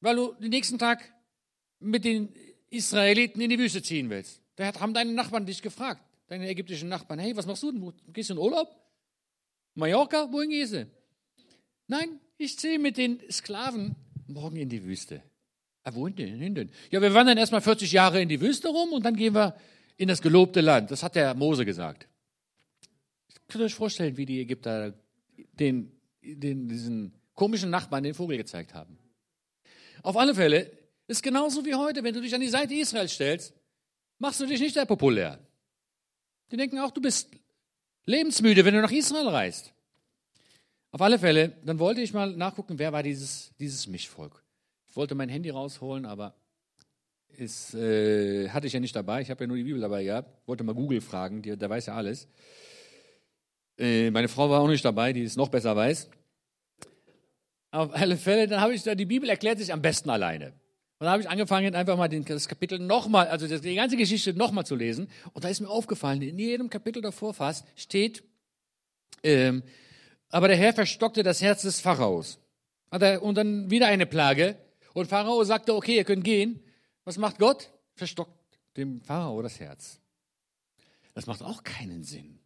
[0.00, 1.12] weil du den nächsten Tag
[1.80, 2.34] mit den
[2.70, 4.42] Israeliten in die Wüste ziehen willst.
[4.56, 7.92] Da haben deine Nachbarn dich gefragt, deine ägyptischen Nachbarn, hey, was machst du denn?
[8.12, 8.68] Gehst du in Urlaub?
[9.74, 10.30] Mallorca?
[10.32, 10.90] Wohin gehst du?
[11.86, 13.94] Nein, ich ziehe mit den Sklaven
[14.26, 15.22] morgen in die Wüste.
[15.84, 16.54] Ah, wohin denn?
[16.54, 16.70] denn?
[16.90, 19.56] Ja, wir wandern erstmal 40 Jahre in die Wüste rum und dann gehen wir
[19.96, 20.90] in das gelobte Land.
[20.90, 22.06] Das hat der Mose gesagt.
[23.48, 24.94] Könnt ihr euch vorstellen, wie die Ägypter
[25.58, 25.90] den,
[26.22, 28.98] den, diesen komischen Nachbarn den Vogel gezeigt haben?
[30.02, 30.70] Auf alle Fälle
[31.06, 33.54] ist genauso wie heute, wenn du dich an die Seite Israels stellst,
[34.18, 35.38] machst du dich nicht sehr populär.
[36.50, 37.30] Die denken auch, du bist
[38.04, 39.72] lebensmüde, wenn du nach Israel reist.
[40.90, 44.42] Auf alle Fälle, dann wollte ich mal nachgucken, wer war dieses, dieses Mischvolk.
[44.88, 46.34] Ich wollte mein Handy rausholen, aber
[47.36, 49.20] es äh, hatte ich ja nicht dabei.
[49.20, 50.46] Ich habe ja nur die Bibel dabei gehabt.
[50.46, 52.28] Wollte mal Google fragen, der, der weiß ja alles.
[53.78, 56.10] Äh, meine Frau war auch nicht dabei, die es noch besser weiß.
[57.70, 60.54] Auf alle Fälle, dann habe ich da, die Bibel erklärt sich am besten alleine.
[61.00, 64.66] Und da habe ich angefangen, einfach mal das Kapitel nochmal, also die ganze Geschichte nochmal
[64.66, 65.08] zu lesen.
[65.32, 68.24] Und da ist mir aufgefallen, in jedem Kapitel davor fast steht,
[69.22, 69.62] ähm,
[70.30, 72.38] aber der Herr verstockte das Herz des Pharaos.
[72.90, 74.56] Und dann wieder eine Plage.
[74.98, 76.60] Und Pharao sagte, okay, ihr könnt gehen.
[77.04, 77.70] Was macht Gott?
[77.94, 80.00] Verstockt dem Pharao das Herz.
[81.14, 82.40] Das macht auch keinen Sinn.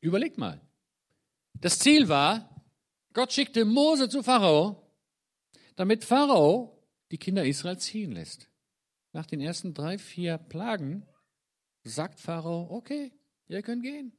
[0.00, 0.58] Überlegt mal.
[1.52, 2.64] Das Ziel war,
[3.12, 4.90] Gott schickte Mose zu Pharao,
[5.76, 8.48] damit Pharao die Kinder Israel ziehen lässt.
[9.12, 11.06] Nach den ersten drei, vier Plagen
[11.84, 13.12] sagt Pharao, okay,
[13.48, 14.16] ihr könnt gehen.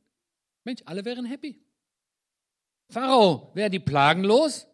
[0.63, 1.59] Mensch, alle wären happy.
[2.87, 4.68] Pharao wäre die Plagen los.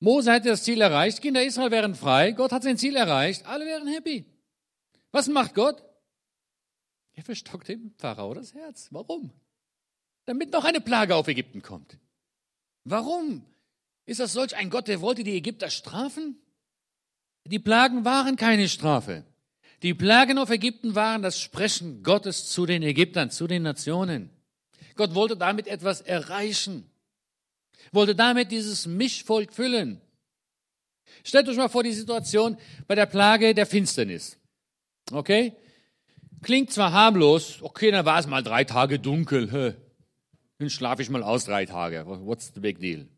[0.00, 3.66] Mose hätte das Ziel erreicht, Kinder Israel wären frei, Gott hat sein Ziel erreicht, alle
[3.66, 4.24] wären happy.
[5.10, 5.82] Was macht Gott?
[7.14, 8.88] Er verstockt dem Pharao das Herz.
[8.92, 9.32] Warum?
[10.26, 11.98] Damit noch eine Plage auf Ägypten kommt.
[12.84, 13.44] Warum?
[14.06, 16.40] Ist das solch ein Gott, der wollte die Ägypter strafen?
[17.44, 19.24] Die Plagen waren keine Strafe.
[19.82, 24.30] Die Plagen auf Ägypten waren das Sprechen Gottes zu den Ägyptern, zu den Nationen.
[24.96, 26.90] Gott wollte damit etwas erreichen,
[27.92, 30.00] wollte damit dieses Mischvolk füllen.
[31.24, 32.56] Stellt euch mal vor die Situation
[32.86, 34.38] bei der Plage der Finsternis.
[35.10, 35.54] Okay?
[36.42, 39.76] Klingt zwar harmlos, okay, dann war es mal drei Tage dunkel.
[40.58, 42.04] Dann schlafe ich mal aus drei Tage.
[42.06, 43.08] What's the big deal?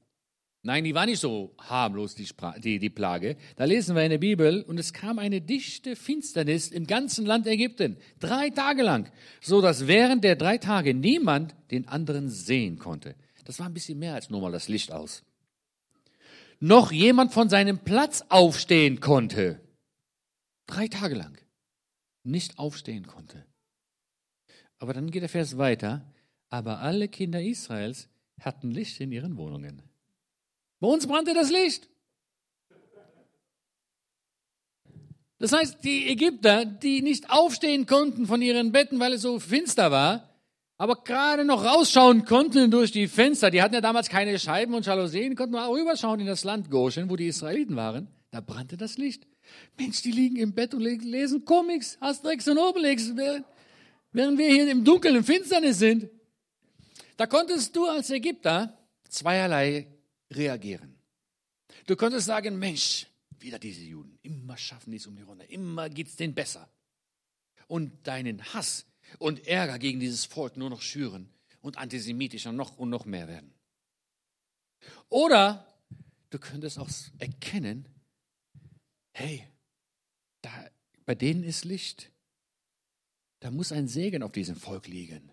[0.62, 3.36] Nein, die war nicht so harmlos, die, die, die Plage.
[3.56, 7.46] Da lesen wir in der Bibel, und es kam eine dichte Finsternis im ganzen Land
[7.46, 13.14] Ägypten, drei Tage lang, so dass während der drei Tage niemand den anderen sehen konnte.
[13.51, 15.24] Das war ein bisschen mehr als nur mal das Licht aus.
[16.61, 19.61] noch jemand von seinem Platz aufstehen konnte.
[20.66, 21.36] Drei Tage lang
[22.22, 23.44] nicht aufstehen konnte.
[24.78, 26.07] Aber dann geht der Vers weiter.
[26.48, 28.09] Aber alle Kinder Israels
[28.40, 29.82] hatten Licht in ihren Wohnungen.
[30.78, 31.88] Bei uns brannte das Licht.
[35.38, 39.90] Das heißt, die Ägypter, die nicht aufstehen konnten von ihren Betten, weil es so finster
[39.90, 40.30] war,
[40.81, 44.87] aber gerade noch rausschauen konnten durch die Fenster, die hatten ja damals keine Scheiben und
[44.87, 48.97] Jalousien, konnten auch rüberschauen in das Land Goshen, wo die Israeliten waren, da brannte das
[48.97, 49.26] Licht.
[49.76, 54.83] Mensch, die liegen im Bett und lesen Comics, Asterix und Obelix, während wir hier im
[54.83, 56.09] Dunkeln, im Finsternis sind.
[57.18, 59.87] Da konntest du als Ägypter zweierlei
[60.33, 60.99] reagieren.
[61.89, 63.07] Du konntest sagen, Mensch,
[63.39, 66.70] wieder diese Juden, immer schaffen die es um die Runde, immer geht's denen besser.
[67.66, 68.87] Und deinen Hass
[69.18, 71.28] und Ärger gegen dieses Volk nur noch schüren
[71.61, 73.52] und antisemitischer noch und noch mehr werden.
[75.08, 75.66] Oder
[76.30, 76.88] du könntest auch
[77.18, 77.86] erkennen,
[79.12, 79.46] hey,
[80.42, 80.50] da,
[81.04, 82.11] bei denen ist Licht.
[83.40, 85.30] Da muss ein Segen auf diesem Volk liegen.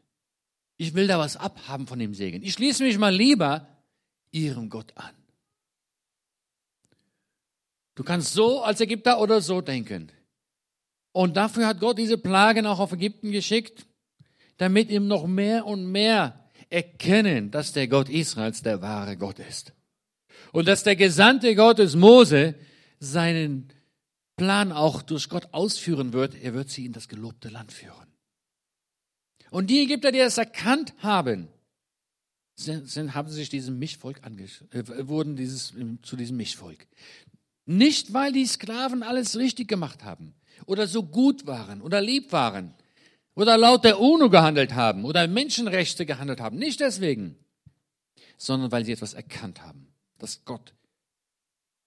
[0.77, 2.43] Ich will da was abhaben von dem Segen.
[2.43, 3.67] Ich schließe mich mal lieber
[4.31, 5.15] ihrem Gott an.
[7.95, 10.11] Du kannst so als Ägypter oder so denken.
[11.17, 13.87] Und dafür hat Gott diese Plagen auch auf Ägypten geschickt,
[14.57, 19.73] damit ihm noch mehr und mehr erkennen, dass der Gott Israels der wahre Gott ist.
[20.51, 22.53] Und dass der Gesandte Gottes Mose
[22.99, 23.69] seinen
[24.35, 26.35] Plan auch durch Gott ausführen wird.
[26.35, 28.13] Er wird sie in das gelobte Land führen.
[29.49, 31.47] Und die Ägypter, die das erkannt haben,
[32.53, 36.85] sind, sind, haben sich diesem Mischvolk äh, wurden dieses, zu diesem Mischvolk.
[37.65, 40.36] Nicht, weil die Sklaven alles richtig gemacht haben
[40.67, 42.75] oder so gut waren oder lieb waren
[43.33, 46.57] oder laut der UNO gehandelt haben oder Menschenrechte gehandelt haben.
[46.57, 47.35] Nicht deswegen,
[48.37, 49.87] sondern weil sie etwas erkannt haben,
[50.19, 50.73] dass Gott,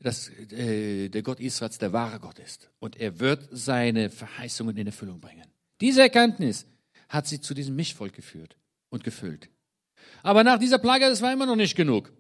[0.01, 4.89] dass äh, der Gott Israels der wahre Gott ist und er wird seine Verheißungen in
[4.89, 5.47] Erfüllung bringen.
[5.81, 6.67] Diese Erkenntnis
[7.09, 8.57] hat sie zu diesem Mischvolk geführt
[8.89, 9.49] und gefüllt.
[10.23, 12.13] Aber nach dieser Plage, das war immer noch nicht genug.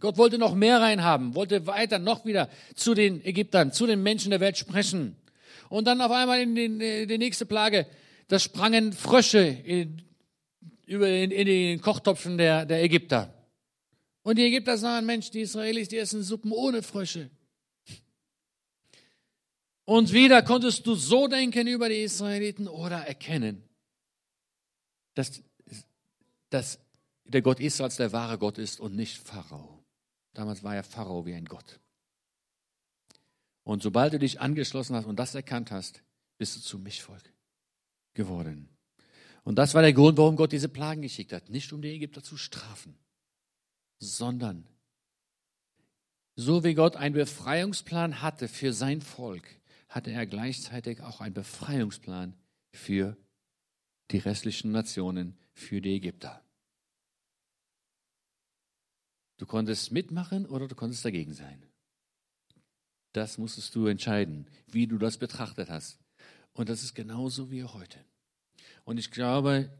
[0.00, 4.30] Gott wollte noch mehr reinhaben, wollte weiter noch wieder zu den Ägyptern, zu den Menschen
[4.30, 5.16] der Welt sprechen.
[5.68, 7.86] Und dann auf einmal in, den, in äh, die nächste Plage,
[8.28, 10.02] da sprangen Frösche in,
[10.86, 13.34] über in, in den Kochtopfen der, der Ägypter.
[14.22, 17.30] Und die Ägypter sahen, Mensch, die Israelis, die essen Suppen ohne Frösche.
[19.84, 23.62] Und wieder konntest du so denken über die Israeliten oder erkennen,
[25.14, 25.42] dass,
[26.50, 26.78] dass
[27.24, 29.82] der Gott Israels der wahre Gott ist und nicht Pharao.
[30.34, 31.80] Damals war ja Pharao wie ein Gott.
[33.68, 36.02] Und sobald du dich angeschlossen hast und das erkannt hast,
[36.38, 37.34] bist du zu Mischvolk
[38.14, 38.70] geworden.
[39.44, 41.50] Und das war der Grund, warum Gott diese Plagen geschickt hat.
[41.50, 42.98] Nicht um die Ägypter zu strafen,
[43.98, 44.66] sondern
[46.34, 49.46] so wie Gott einen Befreiungsplan hatte für sein Volk,
[49.90, 52.32] hatte er gleichzeitig auch einen Befreiungsplan
[52.72, 53.18] für
[54.12, 56.42] die restlichen Nationen, für die Ägypter.
[59.36, 61.67] Du konntest mitmachen oder du konntest dagegen sein.
[63.12, 65.98] Das musstest du entscheiden, wie du das betrachtet hast.
[66.52, 67.98] Und das ist genauso wie heute.
[68.84, 69.70] Und ich glaube,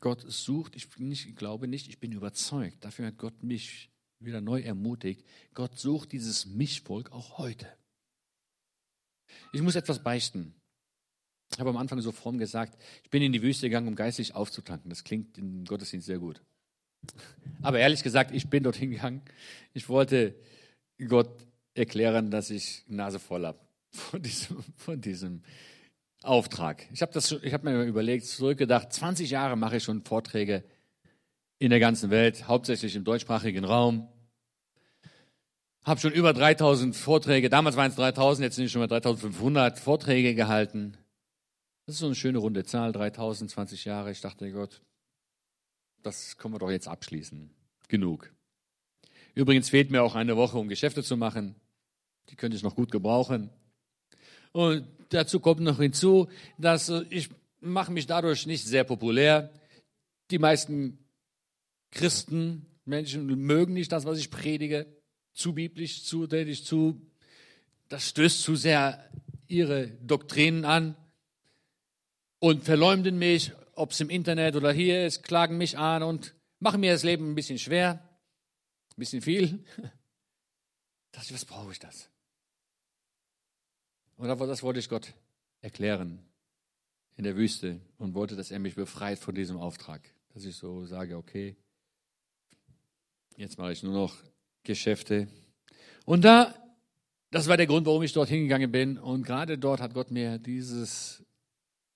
[0.00, 4.40] Gott sucht, ich, nicht, ich glaube nicht, ich bin überzeugt, dafür hat Gott mich wieder
[4.40, 5.24] neu ermutigt.
[5.54, 7.66] Gott sucht dieses Mischvolk auch heute.
[9.52, 10.54] Ich muss etwas beichten.
[11.52, 14.34] Ich habe am Anfang so fromm gesagt, ich bin in die Wüste gegangen, um geistig
[14.34, 14.90] aufzutanken.
[14.90, 16.42] Das klingt im Gottesdienst sehr gut.
[17.62, 19.22] Aber ehrlich gesagt, ich bin dorthin gegangen.
[19.72, 20.34] Ich wollte
[21.08, 21.47] Gott
[21.78, 23.58] erklären, dass ich Nase voll habe
[23.90, 25.42] von diesem, von diesem
[26.22, 26.86] Auftrag.
[26.92, 30.64] Ich habe hab mir überlegt, zurückgedacht, 20 Jahre mache ich schon Vorträge
[31.58, 34.08] in der ganzen Welt, hauptsächlich im deutschsprachigen Raum.
[35.84, 39.78] Habe schon über 3000 Vorträge, damals waren es 3000, jetzt sind es schon mal 3500
[39.78, 40.96] Vorträge gehalten.
[41.86, 44.10] Das ist so eine schöne runde Zahl, 3000, 20 Jahre.
[44.10, 44.82] Ich dachte, Gott,
[46.02, 47.50] das können wir doch jetzt abschließen.
[47.88, 48.30] Genug.
[49.34, 51.54] Übrigens fehlt mir auch eine Woche, um Geschäfte zu machen.
[52.30, 53.50] Die könnte ich noch gut gebrauchen.
[54.52, 59.52] Und dazu kommt noch hinzu, dass ich mache mich dadurch nicht sehr populär.
[60.30, 60.98] Die meisten
[61.90, 64.86] Christen, Menschen mögen nicht das, was ich predige.
[65.32, 67.00] Zu biblisch, zu tätig, zu,
[67.88, 69.08] das stößt zu sehr
[69.46, 70.96] ihre Doktrinen an
[72.40, 76.80] und verleumden mich ob es im Internet oder hier ist, klagen mich an und machen
[76.80, 78.02] mir das Leben ein bisschen schwer,
[78.90, 79.64] ein bisschen viel.
[81.10, 82.10] Das, was brauche ich das?
[84.18, 85.14] Und das wollte ich Gott
[85.60, 86.18] erklären
[87.16, 90.02] in der Wüste und wollte, dass er mich befreit von diesem Auftrag.
[90.34, 91.56] Dass ich so sage, okay,
[93.36, 94.16] jetzt mache ich nur noch
[94.64, 95.28] Geschäfte.
[96.04, 96.52] Und da,
[97.30, 98.98] das war der Grund, warum ich dort hingegangen bin.
[98.98, 101.24] Und gerade dort hat Gott mir dieses,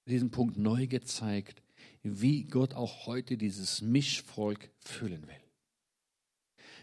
[0.06, 1.60] diesen Punkt neu gezeigt,
[2.04, 5.34] wie Gott auch heute dieses Mischvolk füllen will.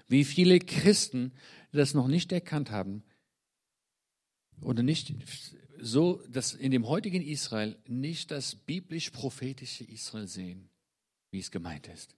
[0.09, 1.31] Wie viele Christen
[1.71, 3.03] das noch nicht erkannt haben
[4.61, 5.13] oder nicht
[5.81, 10.69] so, dass in dem heutigen Israel nicht das biblisch-prophetische Israel sehen,
[11.31, 12.15] wie es gemeint ist.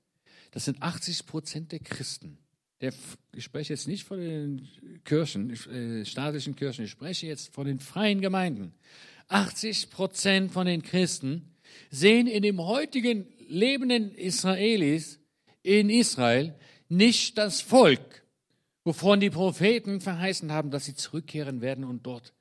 [0.52, 2.38] Das sind 80 Prozent der Christen.
[2.82, 2.94] Der,
[3.36, 4.68] ich spreche jetzt nicht von den
[5.04, 8.74] Kirchen, äh, staatlichen Kirchen, ich spreche jetzt von den freien Gemeinden.
[9.28, 11.56] 80 Prozent von den Christen
[11.89, 15.20] sehen in dem heutigen lebenden Israelis
[15.64, 16.56] in Israel
[16.89, 18.20] nicht das Volk,
[18.84, 22.34] wovon die Propheten verheißen haben, dass sie zurückkehren werden und dort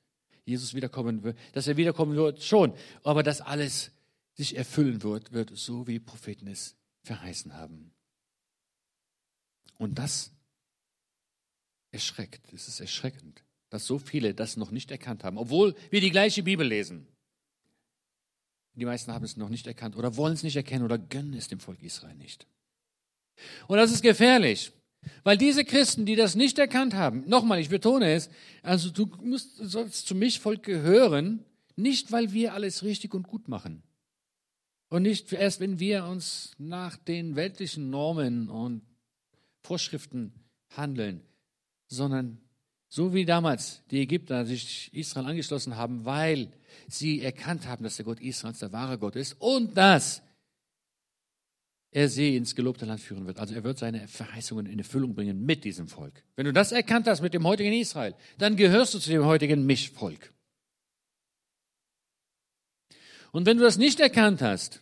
[0.45, 2.73] Jesus wiederkommen wird, dass er wiederkommen wird, schon,
[3.03, 3.91] aber dass alles
[4.33, 7.91] sich erfüllen wird, wird so wie Propheten es verheißen haben.
[9.77, 10.31] Und das
[11.91, 16.11] erschreckt, es ist erschreckend, dass so viele das noch nicht erkannt haben, obwohl wir die
[16.11, 17.07] gleiche Bibel lesen.
[18.73, 21.49] Die meisten haben es noch nicht erkannt oder wollen es nicht erkennen oder gönnen es
[21.49, 22.47] dem Volk Israel nicht.
[23.67, 24.71] Und das ist gefährlich,
[25.23, 28.29] weil diese Christen, die das nicht erkannt haben, nochmal, ich betone es,
[28.61, 31.43] also du musst, sollst zu mich Volk gehören,
[31.75, 33.83] nicht weil wir alles richtig und gut machen.
[34.89, 38.81] Und nicht erst, wenn wir uns nach den weltlichen Normen und
[39.61, 40.33] Vorschriften
[40.75, 41.21] handeln,
[41.87, 42.39] sondern
[42.89, 46.51] so wie damals die Ägypter sich Israel angeschlossen haben, weil
[46.89, 50.21] sie erkannt haben, dass der Gott Israels der wahre Gott ist und dass
[51.91, 53.37] er sie ins gelobte Land führen wird.
[53.37, 56.23] Also er wird seine Verheißungen in Erfüllung bringen mit diesem Volk.
[56.35, 59.65] Wenn du das erkannt hast mit dem heutigen Israel, dann gehörst du zu dem heutigen
[59.65, 60.33] Mischvolk.
[63.33, 64.81] Und wenn du das nicht erkannt hast,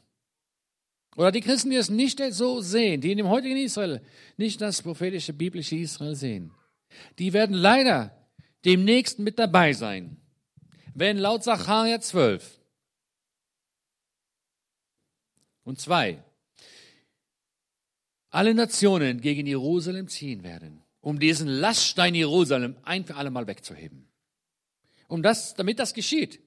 [1.15, 4.01] oder die Christen, die es nicht so sehen, die in dem heutigen Israel
[4.37, 6.51] nicht das prophetische biblische Israel sehen,
[7.17, 8.15] die werden leider
[8.65, 10.17] demnächst mit dabei sein,
[10.93, 12.59] wenn laut Sacharja 12
[15.63, 16.23] und 2
[18.29, 24.07] alle Nationen gegen Jerusalem ziehen werden, um diesen Laststein Jerusalem ein für alle Mal wegzuheben.
[25.07, 26.39] Um das, damit das geschieht,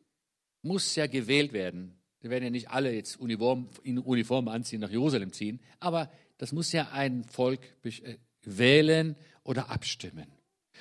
[0.62, 1.98] muss ja gewählt werden.
[2.20, 6.52] Wir werden ja nicht alle jetzt Uniform, in Uniform anziehen, nach Jerusalem ziehen, aber das
[6.52, 10.26] muss ja ein Volk äh, wählen oder abstimmen.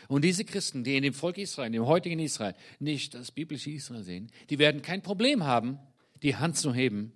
[0.08, 3.72] Und diese Christen, die in dem Volk Israel, in dem heutigen Israel, nicht das biblische
[3.72, 5.80] Israel sehen, die werden kein Problem haben,
[6.22, 7.14] die Hand zu heben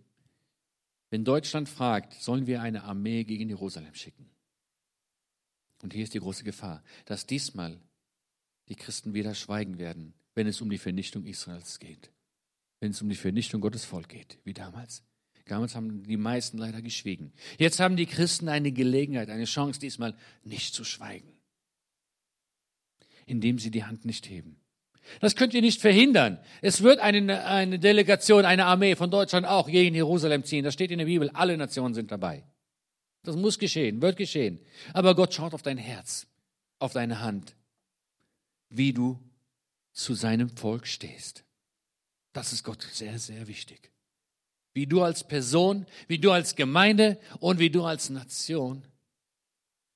[1.10, 4.30] wenn Deutschland fragt, sollen wir eine Armee gegen Jerusalem schicken?
[5.84, 7.80] Und hier ist die große Gefahr, dass diesmal
[8.70, 12.12] die Christen wieder schweigen werden, wenn es um die Vernichtung Israels geht.
[12.80, 15.04] Wenn es um die Vernichtung Gottes Volk geht, wie damals.
[15.46, 17.32] Damals haben die meisten leider geschwiegen.
[17.60, 21.32] Jetzt haben die Christen eine Gelegenheit, eine Chance, diesmal nicht zu schweigen,
[23.28, 24.60] indem sie die Hand nicht heben.
[25.20, 26.40] Das könnt ihr nicht verhindern.
[26.62, 30.64] Es wird eine, eine Delegation, eine Armee von Deutschland auch gegen Jerusalem ziehen.
[30.64, 31.30] Das steht in der Bibel.
[31.34, 32.44] Alle Nationen sind dabei.
[33.24, 34.60] Das muss geschehen, wird geschehen.
[34.94, 36.28] Aber Gott schaut auf dein Herz,
[36.80, 37.56] auf deine Hand,
[38.70, 39.20] wie du
[39.92, 41.44] zu seinem Volk stehst.
[42.34, 43.92] Das ist Gott sehr, sehr wichtig.
[44.74, 48.86] Wie du als Person, wie du als Gemeinde und wie du als Nation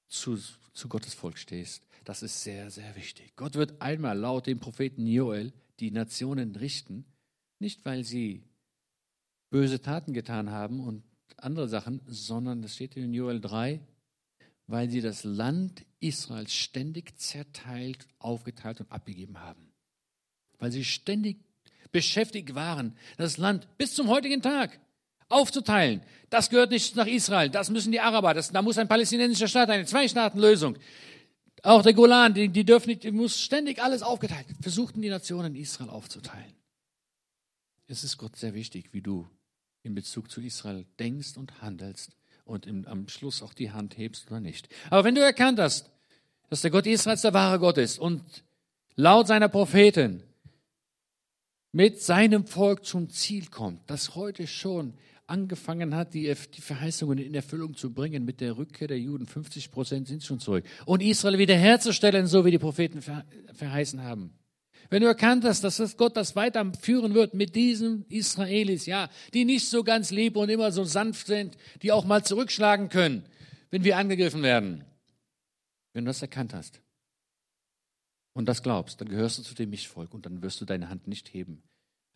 [0.08, 0.40] zu,
[0.74, 1.84] zu Gottes Volk stehst.
[2.10, 3.36] Das ist sehr, sehr wichtig.
[3.36, 7.06] Gott wird einmal laut dem Propheten Joel die Nationen richten,
[7.60, 8.42] nicht weil sie
[9.52, 11.04] böse Taten getan haben und
[11.38, 13.80] andere Sachen, sondern das steht in Joel 3,
[14.66, 19.72] weil sie das Land Israels ständig zerteilt, aufgeteilt und abgegeben haben.
[20.58, 21.38] Weil sie ständig
[21.92, 24.80] beschäftigt waren, das Land bis zum heutigen Tag
[25.28, 26.02] aufzuteilen.
[26.32, 29.70] Das gehört nicht nach Israel, das müssen die Araber, das, da muss ein palästinensischer Staat,
[29.70, 30.76] eine Zwei-Staaten-Lösung.
[31.64, 34.46] Auch der Golan, die, die dürfen nicht, die muss ständig alles aufgeteilt.
[34.62, 36.54] Versuchten die Nationen Israel aufzuteilen.
[37.88, 39.28] Es ist Gott sehr wichtig, wie du
[39.84, 42.12] in Bezug zu Israel denkst und handelst
[42.46, 44.70] und im, am Schluss auch die Hand hebst oder nicht.
[44.90, 45.90] Aber wenn du erkannt hast,
[46.50, 48.24] dass der Gott Israels der wahre Gott ist und
[48.96, 50.24] laut seiner Propheten
[51.72, 54.94] mit seinem Volk zum Ziel kommt, das heute schon
[55.30, 59.26] angefangen hat, die, die Verheißungen in Erfüllung zu bringen mit der Rückkehr der Juden.
[59.26, 60.66] 50 Prozent sind schon zurück.
[60.86, 64.34] Und Israel wiederherzustellen, so wie die Propheten ver, verheißen haben.
[64.90, 69.46] Wenn du erkannt hast, dass das Gott das weiterführen wird mit diesen Israelis, ja, die
[69.46, 73.24] nicht so ganz lieb und immer so sanft sind, die auch mal zurückschlagen können,
[73.70, 74.84] wenn wir angegriffen werden.
[75.94, 76.82] Wenn du das erkannt hast
[78.34, 81.08] und das glaubst, dann gehörst du zu dem Mischvolk und dann wirst du deine Hand
[81.08, 81.62] nicht heben.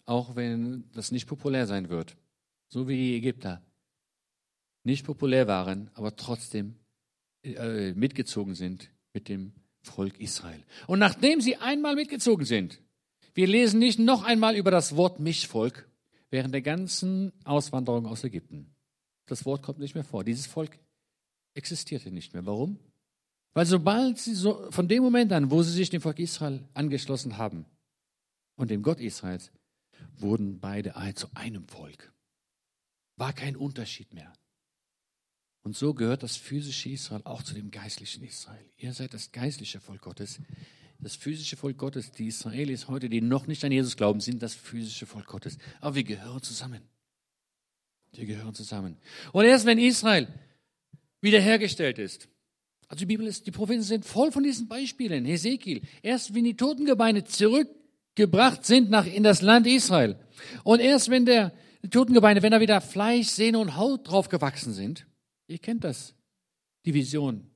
[0.05, 2.15] Auch wenn das nicht populär sein wird
[2.73, 3.61] so wie die Ägypter,
[4.83, 6.75] nicht populär waren, aber trotzdem
[7.43, 9.53] äh, mitgezogen sind mit dem
[9.83, 10.63] Volk Israel.
[10.87, 12.81] Und nachdem sie einmal mitgezogen sind,
[13.35, 15.87] wir lesen nicht noch einmal über das Wort Mischvolk
[16.31, 18.73] während der ganzen Auswanderung aus Ägypten.
[19.27, 20.23] Das Wort kommt nicht mehr vor.
[20.23, 20.79] Dieses Volk
[21.53, 22.45] existierte nicht mehr.
[22.45, 22.79] Warum?
[23.53, 27.37] Weil sobald sie so, von dem Moment an, wo sie sich dem Volk Israel angeschlossen
[27.37, 27.65] haben
[28.55, 29.51] und dem Gott Israels,
[30.17, 32.12] wurden beide zu einem Volk.
[33.15, 34.33] War kein Unterschied mehr.
[35.63, 38.65] Und so gehört das physische Israel auch zu dem geistlichen Israel.
[38.77, 40.39] Ihr seid das geistliche Volk Gottes.
[40.99, 44.53] Das physische Volk Gottes, die Israelis heute, die noch nicht an Jesus glauben, sind das
[44.53, 45.57] physische Volk Gottes.
[45.79, 46.81] Aber wir gehören zusammen.
[48.13, 48.97] Wir gehören zusammen.
[49.31, 50.27] Und erst wenn Israel
[51.21, 52.27] wiederhergestellt ist,
[52.87, 55.25] also die Bibel ist, die Propheten sind voll von diesen Beispielen.
[55.25, 60.17] Hesekiel, erst wenn die Totengebeine zurückgebracht sind nach, in das Land Israel
[60.63, 61.53] und erst wenn der
[61.89, 65.05] Totengebeine, wenn da wieder Fleisch, Sehne und Haut drauf gewachsen sind,
[65.47, 66.15] ihr kennt das,
[66.85, 67.49] die Vision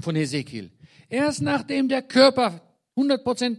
[0.00, 0.70] von Hesekiel.
[1.08, 2.60] Erst nachdem der Körper
[2.96, 3.58] 100%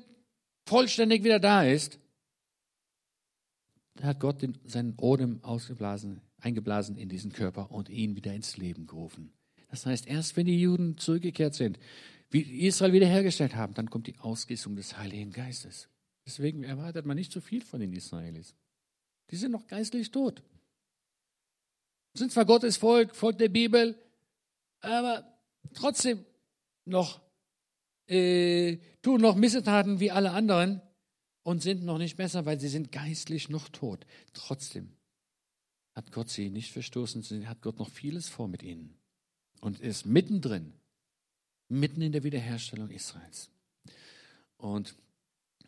[0.66, 2.00] vollständig wieder da ist,
[4.02, 8.88] hat Gott den, seinen Odem ausgeblasen, eingeblasen in diesen Körper und ihn wieder ins Leben
[8.88, 9.34] gerufen.
[9.70, 11.80] Das heißt, erst wenn die Juden zurückgekehrt sind,
[12.30, 15.90] wie Israel wiederhergestellt haben, dann kommt die Ausgießung des Heiligen Geistes.
[16.26, 18.56] Deswegen erwartet man nicht so viel von den Israelis.
[19.32, 20.42] Die sind noch geistlich tot.
[22.14, 23.98] Sind zwar Gottes Volk, Volk der Bibel,
[24.82, 25.38] aber
[25.74, 26.26] trotzdem
[26.86, 27.22] noch,
[28.08, 30.82] äh, tun noch Missetaten wie alle anderen
[31.44, 34.06] und sind noch nicht besser, weil sie sind geistlich noch tot.
[34.34, 34.96] Trotzdem
[35.96, 38.98] hat Gott sie nicht verstoßen, hat Gott noch vieles vor mit ihnen
[39.62, 40.74] und ist mittendrin,
[41.68, 43.50] mitten in der Wiederherstellung Israels.
[44.58, 44.96] Und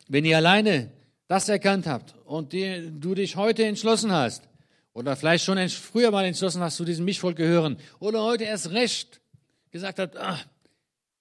[0.08, 0.90] wenn ihr alleine
[1.32, 4.46] das erkannt habt und die, du dich heute entschlossen hast,
[4.92, 9.22] oder vielleicht schon früher mal entschlossen hast, zu diesem Mischvolk gehören, oder heute erst recht
[9.70, 10.38] gesagt habt, ah,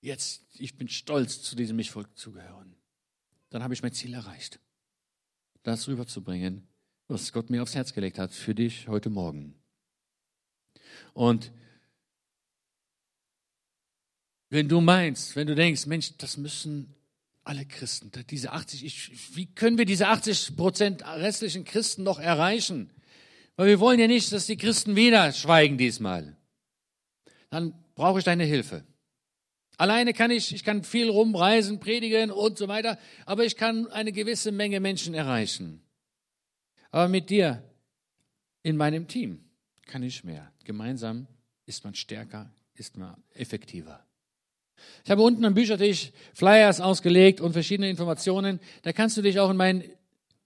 [0.02, 2.76] jetzt, ich bin stolz, zu diesem Mischvolk zu gehören,
[3.52, 4.60] dann habe ich mein Ziel erreicht,
[5.64, 6.68] das rüberzubringen,
[7.08, 9.56] was Gott mir aufs Herz gelegt hat für dich heute Morgen.
[11.14, 11.54] Und
[14.50, 16.94] wenn du meinst, wenn du denkst, Mensch, das müssen
[17.44, 22.92] alle Christen, diese 80, ich, wie können wir diese 80 Prozent restlichen Christen noch erreichen?
[23.56, 26.38] Weil wir wollen ja nicht, dass die Christen wieder schweigen diesmal.
[27.50, 28.84] Dann brauche ich deine Hilfe.
[29.78, 34.12] Alleine kann ich, ich kann viel rumreisen, predigen und so weiter, aber ich kann eine
[34.12, 35.82] gewisse Menge Menschen erreichen.
[36.92, 37.64] Aber mit dir
[38.62, 39.44] in meinem Team
[39.88, 40.52] kann ich mehr.
[40.64, 41.28] Gemeinsam
[41.66, 44.06] ist man stärker, ist man effektiver.
[45.04, 48.60] Ich habe unten am Büchertisch Flyers ausgelegt und verschiedene Informationen.
[48.84, 49.84] Da kannst du dich auch in mein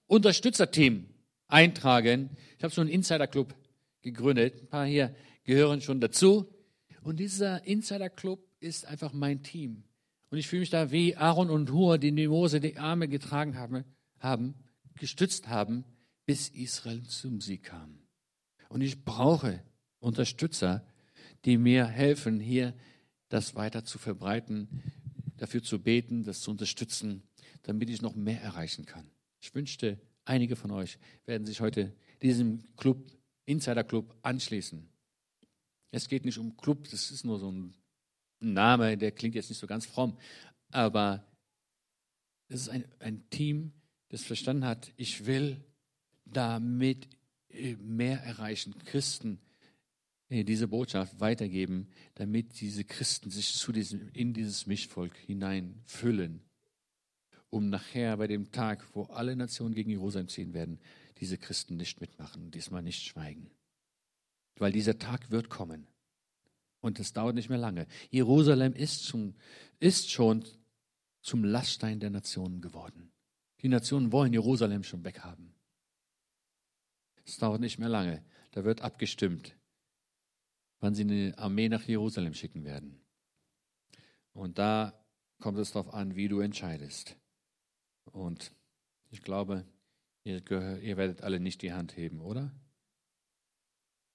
[0.06, 1.06] Unterstützerteam
[1.48, 2.30] eintragen.
[2.56, 3.54] Ich habe so einen Insider-Club
[4.02, 4.62] gegründet.
[4.62, 5.14] Ein paar hier
[5.44, 6.46] gehören schon dazu.
[7.02, 9.84] Und dieser Insider-Club ist einfach mein Team.
[10.30, 13.56] Und ich fühle mich da wie Aaron und Hur, die die Mose die Arme getragen
[13.56, 13.84] haben,
[14.18, 14.54] haben,
[14.98, 15.84] gestützt haben,
[16.24, 17.98] bis Israel zum Sieg kam.
[18.68, 19.62] Und ich brauche
[20.00, 20.84] Unterstützer,
[21.44, 22.74] die mir helfen, hier
[23.28, 24.82] das weiter zu verbreiten,
[25.36, 27.22] dafür zu beten, das zu unterstützen,
[27.62, 29.10] damit ich noch mehr erreichen kann.
[29.40, 33.10] Ich wünschte, einige von euch werden sich heute diesem Club,
[33.44, 34.88] Insider Club, anschließen.
[35.90, 37.74] Es geht nicht um Club, das ist nur so ein
[38.40, 40.18] Name, der klingt jetzt nicht so ganz fromm,
[40.70, 41.26] aber
[42.48, 43.72] es ist ein, ein Team,
[44.08, 45.64] das verstanden hat, ich will
[46.24, 47.08] damit
[47.78, 49.40] mehr erreichen, Christen
[50.28, 56.40] diese Botschaft weitergeben, damit diese Christen sich zu diesem, in dieses Mischvolk hineinfüllen,
[57.50, 60.80] um nachher bei dem Tag, wo alle Nationen gegen Jerusalem ziehen werden,
[61.18, 63.50] diese Christen nicht mitmachen, diesmal nicht schweigen.
[64.58, 65.86] Weil dieser Tag wird kommen.
[66.80, 67.86] Und es dauert nicht mehr lange.
[68.10, 69.34] Jerusalem ist, zum,
[69.78, 70.44] ist schon
[71.20, 73.10] zum Laststein der Nationen geworden.
[73.62, 75.54] Die Nationen wollen Jerusalem schon weghaben.
[77.24, 78.24] Es dauert nicht mehr lange.
[78.52, 79.56] Da wird abgestimmt
[80.80, 83.00] wann sie eine Armee nach Jerusalem schicken werden.
[84.32, 84.92] Und da
[85.40, 87.16] kommt es darauf an, wie du entscheidest.
[88.04, 88.52] Und
[89.10, 89.64] ich glaube,
[90.24, 90.42] ihr,
[90.80, 92.52] ihr werdet alle nicht die Hand heben, oder?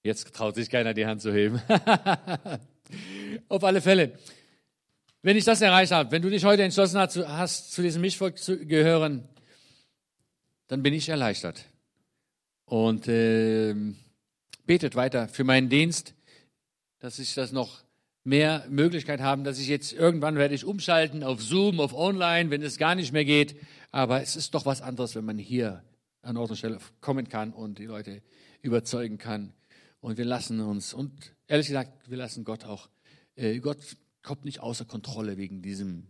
[0.04, 1.60] Jetzt traut sich keiner die Hand zu heben.
[3.48, 4.18] Auf alle Fälle.
[5.22, 8.66] Wenn ich das erreicht habe, wenn du dich heute entschlossen hast, zu diesem Mischvolk zu
[8.66, 9.28] gehören,
[10.66, 11.64] dann bin ich erleichtert.
[12.64, 13.74] Und äh,
[14.66, 16.14] betet weiter für meinen Dienst
[17.02, 17.82] dass ich das noch
[18.22, 22.62] mehr Möglichkeit haben, dass ich jetzt irgendwann werde ich umschalten auf Zoom, auf Online, wenn
[22.62, 23.56] es gar nicht mehr geht.
[23.90, 25.82] Aber es ist doch was anderes, wenn man hier
[26.22, 28.22] an Ort und Stelle kommen kann und die Leute
[28.60, 29.52] überzeugen kann.
[30.00, 32.88] Und wir lassen uns, und ehrlich gesagt, wir lassen Gott auch,
[33.34, 33.80] äh, Gott
[34.22, 36.06] kommt nicht außer Kontrolle wegen diesem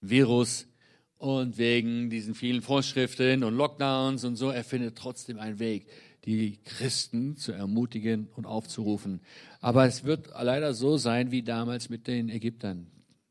[0.00, 0.68] Virus
[1.16, 4.50] und wegen diesen vielen Vorschriften und Lockdowns und so.
[4.50, 5.88] Er findet trotzdem einen Weg,
[6.28, 9.22] die Christen zu ermutigen und aufzurufen.
[9.62, 12.86] Aber es wird leider so sein wie damals mit den Ägyptern.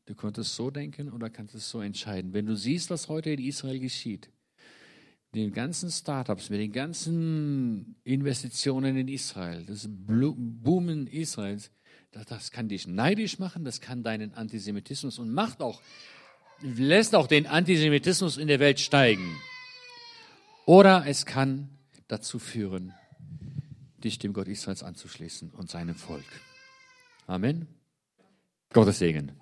[0.06, 2.32] Du konntest so denken oder kannst es so entscheiden.
[2.32, 4.30] Wenn du siehst, was heute in Israel geschieht,
[5.30, 11.70] mit den ganzen Startups, mit den ganzen Investitionen in Israel, das Boomen Israels,
[12.10, 15.82] das, das kann dich neidisch machen, das kann deinen Antisemitismus und macht auch,
[16.62, 19.36] lässt auch den Antisemitismus in der Welt steigen.
[20.66, 21.77] Oder es kann
[22.08, 22.94] dazu führen,
[23.98, 26.24] dich dem Gott Israels anzuschließen und seinem Volk.
[27.26, 27.68] Amen.
[28.72, 29.32] Gottes Segen.